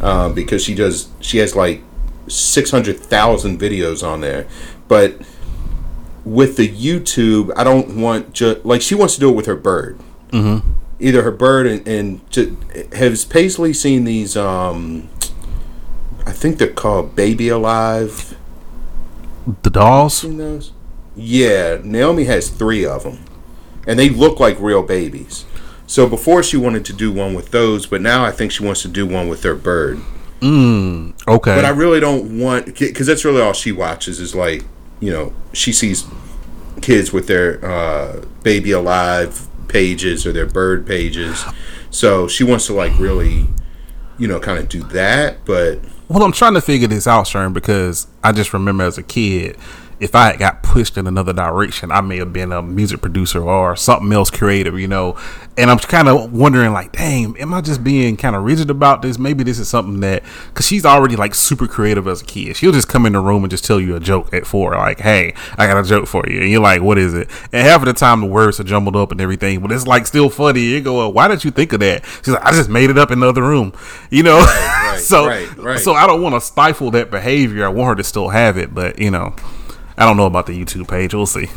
[0.00, 1.08] um, because she does.
[1.20, 1.82] She has like
[2.28, 4.46] six hundred thousand videos on there,
[4.88, 5.20] but
[6.24, 9.56] with the YouTube, I don't want just like she wants to do it with her
[9.56, 9.98] bird.
[10.30, 10.70] Mm-hmm.
[11.00, 12.58] Either her bird and, and ju-
[12.92, 14.36] has Paisley seen these?
[14.36, 15.08] Um,
[16.26, 18.36] I think they're called Baby Alive.
[19.62, 20.18] The dolls.
[20.18, 20.72] Seen those?
[21.16, 23.24] Yeah, Naomi has three of them,
[23.86, 25.44] and they look like real babies.
[25.90, 28.80] So before she wanted to do one with those, but now I think she wants
[28.82, 29.98] to do one with her bird.
[31.26, 31.52] Okay.
[31.52, 34.62] But I really don't want because that's really all she watches is like
[35.00, 36.06] you know she sees
[36.80, 41.44] kids with their uh, baby alive pages or their bird pages,
[41.90, 43.48] so she wants to like really
[44.16, 45.44] you know kind of do that.
[45.44, 49.02] But Well, I'm trying to figure this out, Sharon, because I just remember as a
[49.02, 49.56] kid,
[50.00, 53.42] if I had got pushed in another direction, I may have been a music producer
[53.42, 55.16] or something else creative, you know.
[55.58, 59.02] And I'm kind of wondering, like, dang, am I just being kind of rigid about
[59.02, 59.18] this?
[59.18, 62.56] Maybe this is something that, because she's already like super creative as a kid.
[62.56, 65.00] She'll just come in the room and just tell you a joke at four, like,
[65.00, 66.40] hey, I got a joke for you.
[66.40, 67.28] And you're like, what is it?
[67.52, 70.06] And half of the time the words are jumbled up and everything, but it's like
[70.06, 70.60] still funny.
[70.60, 72.06] You go, why did you think of that?
[72.24, 73.74] She's like, I just made it up in the other room,
[74.08, 74.38] you know?
[74.38, 75.78] right, so, right, right.
[75.78, 77.66] so I don't want to stifle that behavior.
[77.66, 79.34] I want her to still have it, but you know,
[80.00, 81.12] I don't know about the YouTube page.
[81.12, 81.48] We'll see.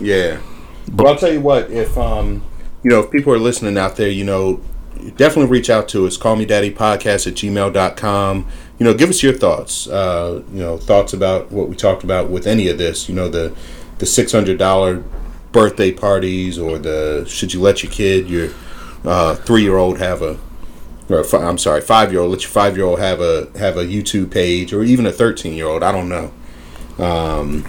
[0.00, 0.40] Yeah.
[0.92, 2.44] But I'll tell you what, if um,
[2.84, 4.60] you know, if people are listening out there, you know,
[5.16, 6.16] definitely reach out to us.
[6.16, 8.46] Call me daddy podcast at gmail.com.
[8.78, 9.88] You know, give us your thoughts.
[9.88, 13.08] Uh, you know, thoughts about what we talked about with any of this.
[13.08, 13.52] You know, the
[13.98, 15.02] the six hundred dollar
[15.50, 18.50] birthday parties or the should you let your kid your
[19.04, 20.38] uh, three year old have a
[21.08, 23.84] or I'm sorry five year old let your five year old have a have a
[23.84, 26.32] YouTube page or even a thirteen year old I don't know.
[26.98, 27.64] Um,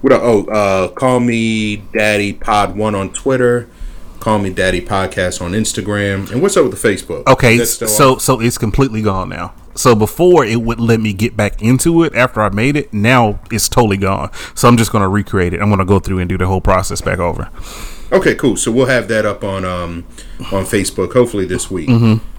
[0.00, 0.12] what?
[0.12, 3.68] Oh, uh, call me Daddy Pod One on Twitter.
[4.20, 6.30] Call me Daddy Podcast on Instagram.
[6.30, 7.26] And what's up with the Facebook?
[7.26, 8.20] Okay, Is that still so on?
[8.20, 9.52] so it's completely gone now.
[9.74, 12.92] So before it would let me get back into it after I made it.
[12.92, 14.30] Now it's totally gone.
[14.54, 15.60] So I'm just gonna recreate it.
[15.60, 17.48] I'm gonna go through and do the whole process back over.
[18.12, 18.56] Okay, cool.
[18.56, 20.04] So we'll have that up on um
[20.52, 21.88] on Facebook hopefully this week.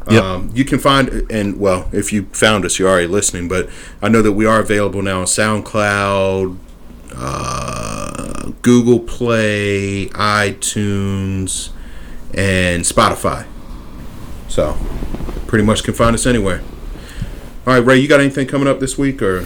[0.09, 0.23] Yep.
[0.23, 3.47] Um, you can find and well, if you found us, you're already listening.
[3.47, 3.69] But
[4.01, 6.57] I know that we are available now on SoundCloud,
[7.15, 11.69] uh, Google Play, iTunes,
[12.33, 13.45] and Spotify.
[14.49, 14.77] So
[15.47, 16.61] pretty much can find us anywhere.
[17.65, 19.45] All right, Ray, you got anything coming up this week or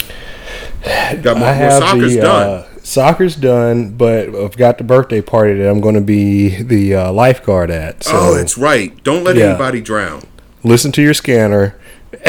[1.21, 1.47] got more?
[1.47, 2.65] I have soccer's the done.
[2.87, 7.11] Soccer's done, but I've got the birthday party that I'm going to be the uh,
[7.11, 8.03] lifeguard at.
[8.05, 9.03] So oh, that's right.
[9.03, 9.49] Don't let Yeah.
[9.49, 10.23] anybody drown.
[10.63, 11.75] listen to your scanner.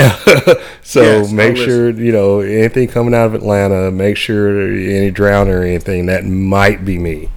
[0.82, 3.92] so Yes, make I'll sure you know anything coming out of Atlanta.
[3.92, 7.28] Make sure any drown or anything that might be me.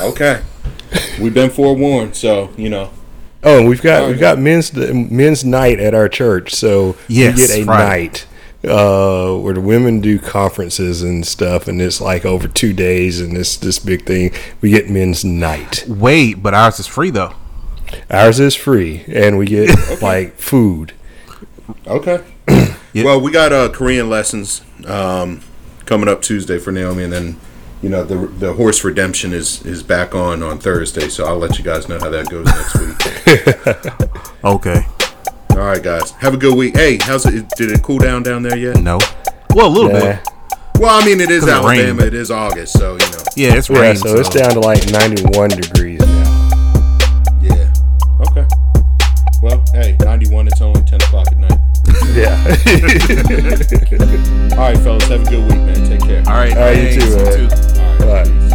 [0.00, 0.42] Okay.
[1.20, 2.90] We've been forewarned, so you know.
[3.42, 4.34] Oh, and we've got Oh, we've yeah.
[4.34, 7.88] got men's men's night at our church, so Yes, we get a right.
[7.88, 8.26] night
[8.64, 13.34] uh, where the women do conferences and stuff, and it's like over two days, and
[13.36, 14.32] this this big thing.
[14.60, 15.84] We get men's night.
[15.88, 17.34] Wait, but ours is free though.
[18.10, 19.70] Ours is free, and we get
[20.02, 20.92] like food.
[21.86, 22.22] Okay.
[22.92, 23.04] Yeah.
[23.04, 25.42] Well, we got uh, Korean lessons um,
[25.86, 27.40] coming up Tuesday for Naomi, and then
[27.82, 31.08] you know the the horse redemption is is back on on Thursday.
[31.08, 34.20] So I'll let you guys know how that goes next week.
[34.42, 34.86] Okay.
[35.60, 36.12] All right, guys.
[36.12, 36.74] Have a good week.
[36.74, 37.46] Hey, how's it?
[37.50, 38.80] Did it cool down down there yet?
[38.80, 38.98] No.
[39.54, 40.00] Well, a little Nah.
[40.00, 40.18] bit.
[40.78, 41.80] Well, I mean, it is 'Cause of the rain.
[41.80, 42.06] Alabama.
[42.06, 43.22] It is August, so you know.
[43.36, 43.96] Yeah, it's Yeah, rain.
[43.96, 46.48] so it's down to like ninety one degrees now.
[47.42, 47.70] Yeah.
[48.30, 48.46] Okay.
[49.42, 50.46] Well, hey, ninety one.
[50.46, 51.58] It's only ten o'clock at night.
[52.14, 52.32] Yeah.
[54.56, 55.04] All right, fellas.
[55.08, 55.88] Have a good week, man.
[55.90, 56.22] Take care.
[56.26, 56.56] All right.
[56.56, 57.20] All right, you too, man.
[57.20, 58.00] All right.
[58.00, 58.26] All right.
[58.26, 58.54] peace.